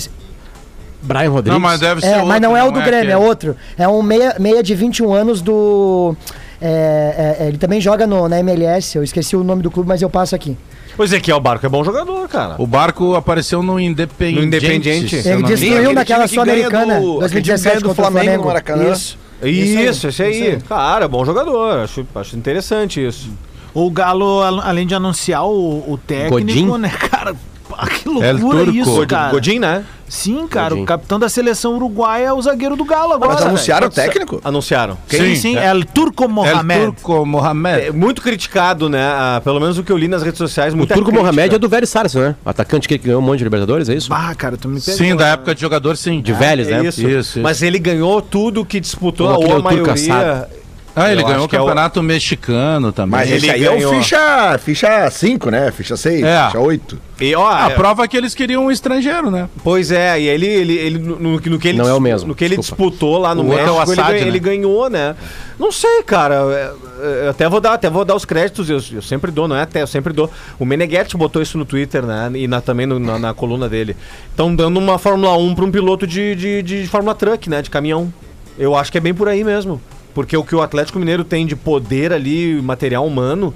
[1.02, 1.54] Brian Rodrigues.
[1.54, 3.28] Não, mas deve ser É, outro, mas não é o do Grêmio, é aquele.
[3.28, 3.56] outro.
[3.78, 6.16] É um meia, meia de 21 anos do.
[6.62, 8.96] É, é, ele também joga no, na MLS.
[8.98, 10.58] Eu esqueci o nome do clube, mas eu passo aqui.
[10.98, 12.56] O Ezequiel Barco é bom jogador, cara.
[12.60, 14.40] O barco apareceu no Independiente.
[14.40, 15.16] No Independiente?
[15.28, 18.22] Ele destruiu naquela que Sul-Americana, do- aquele time que 2017 ganha do contra o Flamengo
[18.26, 18.42] Flamengo.
[18.44, 18.92] no Maracanã.
[18.94, 19.18] Isso.
[19.44, 20.32] Isso, esse aí.
[20.32, 20.62] Isso aí.
[20.62, 21.80] Cara, bom jogador.
[21.80, 23.30] Acho, acho interessante isso.
[23.74, 26.78] O Galo, al- além de anunciar o, o técnico, Godin?
[26.82, 27.36] né, cara?
[27.76, 29.32] Pá, Que loucura isso, God- cara.
[29.32, 29.84] Godin, né?
[30.08, 30.84] Sim, cara, Godin.
[30.84, 33.32] o capitão da seleção uruguaia é o zagueiro do Galo agora.
[33.32, 33.50] Mas velho.
[33.50, 34.40] anunciaram o técnico?
[34.44, 34.96] Anunciaram.
[35.08, 35.66] Sim, Sim, sim, é.
[35.66, 36.82] é o Turco Mohamed.
[36.84, 37.82] El Turco Mohamed.
[37.88, 39.02] É muito criticado, né?
[39.04, 40.74] Ah, pelo menos o que eu li nas redes sociais.
[40.74, 41.20] O Turco crítica.
[41.20, 42.36] Mohamed é do velho Sarso, né?
[42.46, 44.10] O atacante que ganhou um monte de Libertadores, é isso?
[44.10, 44.96] Bah, cara, tu me pegou.
[44.98, 46.22] Sim, da época de jogador, sim.
[46.22, 46.88] De velhos, É né?
[46.90, 47.02] isso.
[47.02, 47.42] Isso, isso.
[47.42, 49.94] Mas ele ganhou tudo que disputou, ou a é o Turco maioria.
[49.94, 50.46] assado.
[50.96, 53.12] Ah, ele Eu ganhou acho o que é o- campeonato mexicano também.
[53.20, 53.94] Mas Ele esse aí é ganhou.
[53.94, 55.72] o ficha, ficha 5, né?
[55.72, 56.46] Ficha 6, É.
[56.46, 57.00] ficha 8.
[57.20, 59.50] E, ó, A é- prova é que eles queriam um estrangeiro, né?
[59.64, 62.00] Pois é, e ele, ele, ele no, no que- no que ele Não é o
[62.00, 62.84] mesmo, No que ele desculpa.
[62.84, 64.28] disputou lá no O é México, ele, Assad, ganha- né?
[64.28, 65.16] ele ganhou, né?
[65.60, 66.36] Não sei, cara.
[66.52, 69.56] é, é, até vou dar, até vou dar os créditos, eu, eu sempre dou, não
[69.56, 70.30] é até, eu sempre dou.
[70.60, 72.30] O Meneghetti botou isso no Twitter, né?
[72.36, 73.96] E na- também no- na, na coluna dele.
[74.30, 77.62] Estão dando uma Fórmula 1 para um piloto de, de, de Fórmula Truck, né?
[77.62, 78.14] De caminhão.
[78.60, 79.82] Eu acho que é bem por aí mesmo.
[80.14, 83.54] Porque o que o Atlético Mineiro tem de poder ali, material humano,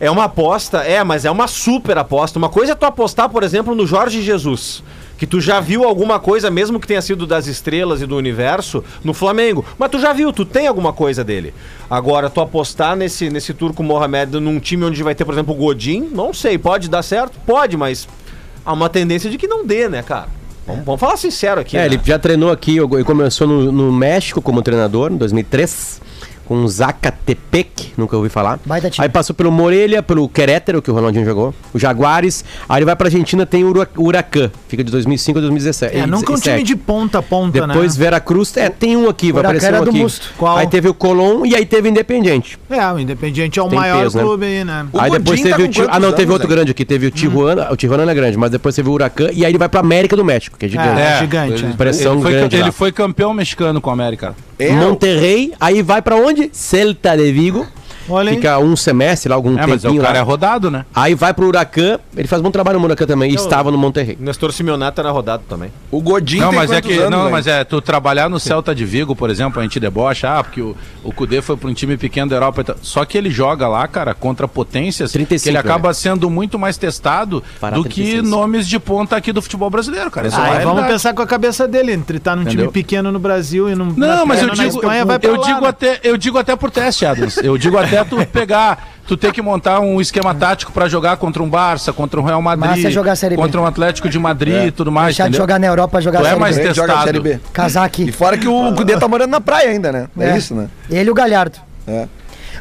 [0.00, 2.38] é uma aposta, é, mas é uma super aposta.
[2.38, 4.82] Uma coisa é tu apostar, por exemplo, no Jorge Jesus.
[5.16, 8.82] Que tu já viu alguma coisa, mesmo que tenha sido das estrelas e do universo,
[9.04, 9.64] no Flamengo.
[9.78, 11.54] Mas tu já viu, tu tem alguma coisa dele.
[11.88, 15.56] Agora, tu apostar nesse, nesse turco Mohamed num time onde vai ter, por exemplo, o
[15.56, 17.38] Godin, não sei, pode dar certo?
[17.46, 18.08] Pode, mas
[18.64, 20.28] há uma tendência de que não dê, né, cara?
[20.66, 21.76] Vamos, vamos falar sincero aqui.
[21.76, 21.86] É, né?
[21.86, 26.00] ele já treinou aqui, ele começou no, no México como treinador, em 2003,
[26.44, 28.58] com o Zacatepec, nunca ouvi falar.
[28.64, 29.04] Baita time.
[29.04, 32.96] Aí passou pelo Morelia, pelo Querétaro, que o Ronaldinho jogou, o Jaguares, aí ele vai
[32.96, 35.96] pra Argentina, tem o Ura- Huracan, fica de 2005 a 2017.
[35.96, 36.64] É, nunca um time 17.
[36.64, 38.04] de ponta a ponta, Depois né?
[38.04, 39.98] Veracruz, é, tem um aqui, vai Huracan aparecer era um do aqui.
[40.00, 40.30] Musto.
[40.36, 40.56] Qual?
[40.56, 42.58] Aí teve o Colón e aí teve o Independiente.
[42.68, 44.22] É, o Independiente é o Tem maior peso, né?
[44.24, 44.86] clube aí, né?
[44.92, 46.54] O aí depois Godin tá teve o com Ti- Ah, não, teve anos, outro hein?
[46.56, 49.28] grande aqui, teve o Tijuana, o Tijuana não é grande, mas depois teve o Huracan
[49.32, 51.00] e aí ele vai pra América do México, que é gigante.
[51.00, 51.76] É, gigante, Ele, é.
[51.76, 52.72] Pressão ele foi, grande ele lá.
[52.72, 54.34] foi campeão mexicano com a América.
[54.58, 56.50] É, Monterrey, aí vai pra onde?
[56.52, 57.66] Celta de Vigo.
[58.08, 58.36] Olha aí.
[58.36, 60.84] Fica um semestre lá, algum É, mas o tempinho cara é rodado, né?
[60.94, 64.16] Aí vai pro Huracan, ele faz bom trabalho no Huracan também, e estava no Monterrey.
[64.20, 65.70] Nestor Simeonato tá na rodada também.
[65.90, 67.32] O Godin Não, tem mas é que anos, não, hein?
[67.32, 70.60] mas é tu trabalhar no Celta de Vigo, por exemplo, a gente debocha, ah, porque
[70.60, 73.86] o, o Cudê foi para um time pequeno da Europa, só que ele joga lá,
[73.88, 75.94] cara, contra potências, 35, que ele acaba né?
[75.94, 78.28] sendo muito mais testado Pará, do que 36.
[78.28, 80.28] nomes de ponta aqui do futebol brasileiro, cara.
[80.28, 80.92] Isso é uma Aí vamos realidade.
[80.92, 82.72] pensar com a cabeça dele, entre estar num time Entendeu?
[82.72, 85.60] pequeno no Brasil e num Não, mas eu digo, Espanha, vai pra eu lá, digo
[85.62, 85.68] né?
[85.68, 87.36] até, eu digo até por teste, Adams.
[87.38, 91.42] Eu digo até tu pegar, tu ter que montar um esquema tático pra jogar contra
[91.42, 93.42] um Barça, contra um Real Madrid, Massa é jogar a Série B.
[93.42, 95.42] contra um Atlético de Madrid e tudo mais, Deixar de entendeu?
[95.42, 96.62] jogar na Europa, jogar Tu é Série mais B.
[96.62, 97.04] Testado.
[97.04, 97.40] Série B.
[97.52, 98.04] Casaque.
[98.08, 100.08] E fora que o Cudê tá morando na praia ainda, né?
[100.18, 100.36] É, É.
[100.38, 100.68] isso, né?
[100.90, 101.58] Ele e o Galhardo.
[101.86, 102.06] É.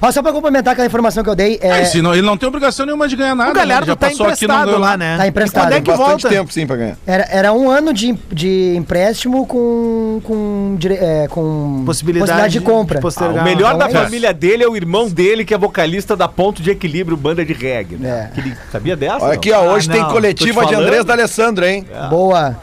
[0.01, 2.37] Ó, só pra complementar aquela informação que eu dei, é, É, se não- ele não
[2.37, 3.51] tem obrigação nenhuma de ganhar nada.
[3.51, 3.59] O né?
[3.61, 5.17] Ele Galhardo já tá passou aqui, não ganhou lá, né?
[5.17, 5.63] Tá emprestado.
[5.65, 6.29] Quando é que Bastante volta?
[6.29, 6.97] tempo, sim, pra ganhar.
[7.05, 12.97] era, era um ano de, de empréstimo com, com, dire- é, com Possibilidade de compra.
[12.97, 13.41] de postergar.
[13.41, 16.27] o melhor então da é família dele é o irmão dele, que é vocalista da
[16.27, 17.95] Ponto de Equilíbrio, banda de reggae.
[17.95, 18.29] Né?
[18.31, 18.33] É.
[18.33, 19.23] Que ele- sabia dessa?
[19.25, 20.75] Olha aqui, ó, hoje Ah, tem não, coletiva te de.
[20.75, 21.85] Andrés D'Alessandro, hein?
[22.09, 22.57] Boa.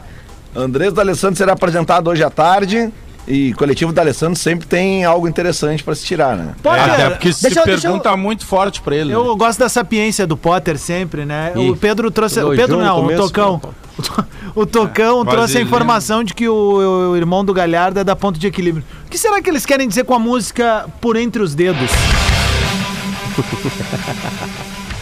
[0.55, 2.91] Andrés D'Alessandro será apresentado hoje à tarde.
[3.27, 6.53] E coletivo D'Alessandro sempre tem algo interessante pra se tirar, né?
[6.61, 9.09] Potter, Até porque se Deixa eu- deixa pergunta eu- muito forte pra ele.
[9.09, 9.15] né?
[9.15, 11.53] Eu gosto da sapiência do Potter sempre, né?
[11.55, 12.39] Ih, o Pedro trouxe.
[12.41, 13.61] O Pedro não, o começo, Tocão.
[14.55, 18.39] O Tocão trouxe a informação de que o, o irmão do Galhardo é da ponto
[18.39, 18.83] de equilíbrio.
[19.05, 21.89] O que será que eles querem dizer com a música Por Entre os Dedos?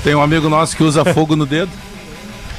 [0.04, 1.72] Tem um amigo nosso que usa fogo no dedo.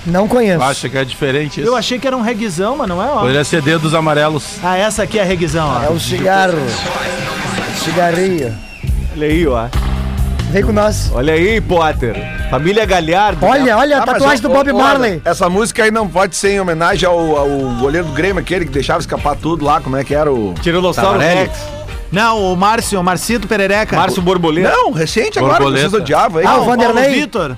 [0.07, 0.62] Não conheço.
[0.62, 1.68] Acha que é diferente isso.
[1.68, 3.20] Eu achei que era um reguizão, mas não é, ó.
[3.20, 4.44] Poderia ser dedos amarelos.
[4.62, 5.82] Ah, essa aqui é a reguizão, ó.
[5.84, 6.59] É o cigarro.
[7.84, 8.55] Cigarrinho.
[9.16, 9.66] Olha aí, ó.
[10.51, 11.11] Vem com nós.
[11.14, 12.16] Olha aí, Potter.
[12.51, 13.44] Família Galhardo.
[13.46, 15.22] Olha, olha a Ah, mas, tatuagem ó, do Bob ó, Marley.
[15.24, 17.48] Essa música aí não pode ser em homenagem ao, ao
[17.78, 20.55] goleiro do Grêmio, aquele que deixava escapar tudo lá, como é que era o.
[20.61, 21.20] Tiranossauro?
[21.20, 21.53] Rex.
[22.11, 23.94] Não, o Márcio, o Marcito Perereca.
[23.94, 24.70] Márcio Borboleta.
[24.70, 25.88] Não, recente agora, que Borboleta.
[25.90, 26.46] vocês odiavam aí.
[26.46, 27.12] Ah, o Vanderlei?
[27.20, 27.57] Vitor.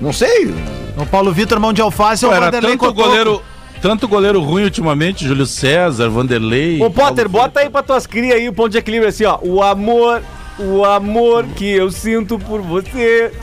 [0.00, 0.52] Não sei.
[0.96, 3.02] O Paulo Vitor, mão de alface, é Pô, o era Vanderlei tanto Cotoco.
[3.08, 3.42] goleiro,
[3.82, 6.80] tanto goleiro ruim ultimamente, Júlio César, Vanderlei.
[6.82, 9.38] Ô, Potter, Paulo bota aí pra tuas crias aí o ponto de equilíbrio assim, ó.
[9.42, 10.22] O amor,
[10.58, 13.32] o amor que eu sinto por você.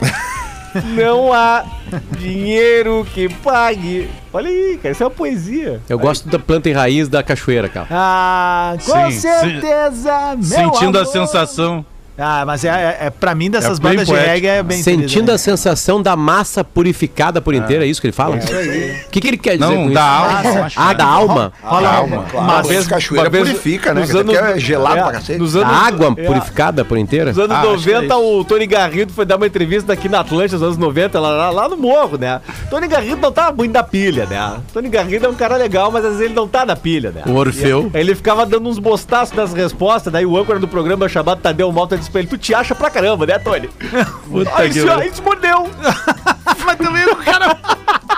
[0.96, 1.64] Não há
[2.18, 4.08] dinheiro que pague.
[4.32, 5.82] Olha aí, cara, isso é uma poesia.
[5.86, 7.86] Eu gosto da planta e raiz da cachoeira, cara.
[7.90, 11.12] Ah, com Sim, certeza, meu Sentindo a amor.
[11.12, 11.84] sensação.
[12.18, 15.26] Ah, mas é, é, é pra mim dessas É bandas de reggae é bem Sentindo
[15.26, 18.36] feliz, a sensação da massa purificada por inteira, é isso que ele fala?
[18.36, 20.48] O que, que ele quer dizer Não, com da isso?
[20.58, 20.68] alma.
[20.76, 21.52] Ah, da alma?
[21.62, 22.24] Rola Calma.
[22.30, 24.02] Claro, Mas- mas cachoeira uma vez- purifica, né?
[24.02, 25.38] anos- que é gelado É, pra cacete.
[25.38, 27.30] Nos Da anos, água é, purificada por inteira?
[27.30, 30.08] Nos anos Ah, acho que é 90, o Tony Garrido foi dar uma entrevista aqui
[30.08, 32.40] na Atlântica, nos anos 90, lá, lá, lá no morro, né?
[32.68, 34.60] Tony Garrido não tava muito da pilha, né?
[34.72, 37.22] Tony Garrido é um cara legal, mas às vezes ele não tá na pilha, né?
[37.26, 37.90] O Orfeu.
[37.94, 41.70] Aí ele ficava dando uns bostaços nas respostas, daí o âncora do programa chamado Tadeu
[41.72, 43.68] Malta disse pra ele, tu te acha pra caramba, né, Tony?
[44.28, 45.02] Puta Aí que isso, pariu.
[45.02, 45.70] aí isso mordeu.
[46.64, 47.56] Mas também o cara...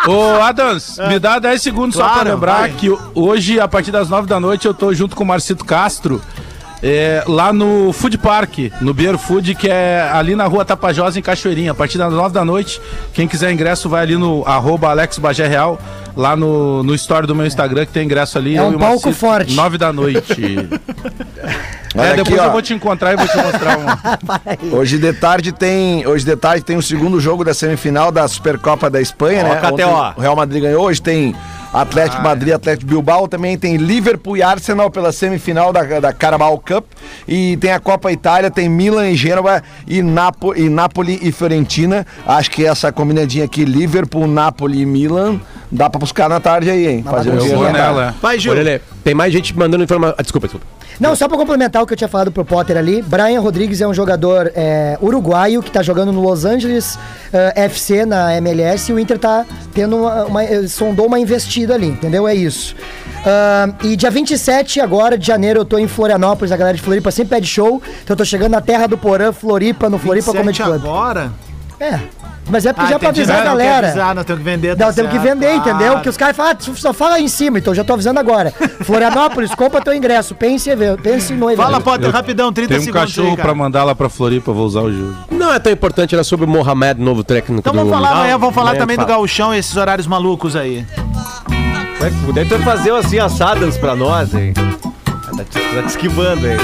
[0.06, 2.72] Ô, Adams, me dá 10 segundos só Claro, pra lembrar vai.
[2.72, 6.20] que hoje, a partir das 9 da noite, eu tô junto com o Marcito Castro.
[6.82, 11.22] é, lá no Food Park, no Beer Food, que é ali na rua Tapajós, em
[11.22, 11.70] Cachoeirinha.
[11.70, 12.78] A partir das 9 da noite,
[13.14, 15.80] quem quiser ingresso, vai ali no arroba Alex Bagé Real,
[16.14, 18.56] lá no, no story do meu Instagram, que tem ingresso ali.
[18.56, 19.54] É um palco forte.
[19.54, 20.68] 9 da noite.
[21.94, 22.44] Olha é, aqui, depois ó.
[22.44, 24.74] eu vou te encontrar e vou te mostrar um.
[24.76, 28.90] Hoje de tarde tem, hoje de tarde tem o segundo jogo da semifinal da Supercopa
[28.90, 29.62] da Espanha, Ó, né?
[29.70, 31.34] Ontem o Real Madrid ganhou, hoje tem
[31.72, 36.84] Atlético Madrid, Atlético Bilbao, também tem Liverpool e Arsenal pela semifinal da, da Carabao Cup
[37.28, 42.06] e tem a Copa Itália, tem Milan e Gênova e, Napo, e Napoli e Fiorentina.
[42.26, 45.40] Acho que essa combinadinha aqui, Liverpool, Napoli e Milan,
[45.74, 47.02] Dá pra buscar na tarde aí, hein?
[47.02, 47.34] Fazer um.
[47.34, 48.10] Eu vou nela.
[48.10, 48.14] é.
[48.22, 48.54] Vai, Gil.
[49.02, 50.14] Tem mais gente mandando informação.
[50.16, 50.66] Ah, desculpa, desculpa.
[51.00, 53.86] Não, só pra complementar o que eu tinha falado pro Potter ali, Brian Rodrigues é
[53.88, 56.98] um jogador é, uruguaio que tá jogando no Los Angeles
[57.32, 61.74] eh, FC na MLS e o Inter tá tendo uma, uma- eh, sondou uma investida
[61.74, 62.28] ali, entendeu?
[62.28, 62.76] É isso.
[63.26, 67.10] Ah, e dia 27 agora de janeiro eu tô em Florianópolis, a galera de Floripa
[67.10, 70.38] sempre pede show, então eu tô chegando na terra do Porã, Floripa, no Floripa 27
[70.62, 70.74] Comedy Club.
[70.92, 71.32] agora?
[71.80, 71.98] É,
[72.50, 73.20] mas é porque Ah, já pra entendi.
[73.22, 73.86] avisar a Não, não galera.
[73.88, 74.68] avisar, não, temos que vender.
[74.76, 75.76] Não, tá temos que vender, entendeu?
[75.78, 75.92] claro.
[75.94, 78.52] Porque os caras falam, ah, só fala aí em cima, então já tô avisando agora.
[78.84, 80.70] Florianópolis, compra teu ingresso, pense,
[81.02, 81.64] pense no evento.
[81.64, 84.52] Fala, Potter, Eu- rapidão, 30 Tem um segundos cachorro aí, pra mandar lá pra Floripa,
[84.52, 85.14] vou usar o jogo.
[85.30, 87.78] Não é tão importante, era sobre o Mohamed, novo técnico Então do...
[87.78, 89.14] vamos falar amanhã, vamos falar também do fala.
[89.16, 90.84] gauchão e esses horários malucos aí.
[92.34, 94.52] Deve ter fazer assim assadas pra nós, hein?
[94.54, 96.58] Tá te, tá te esquivando, hein?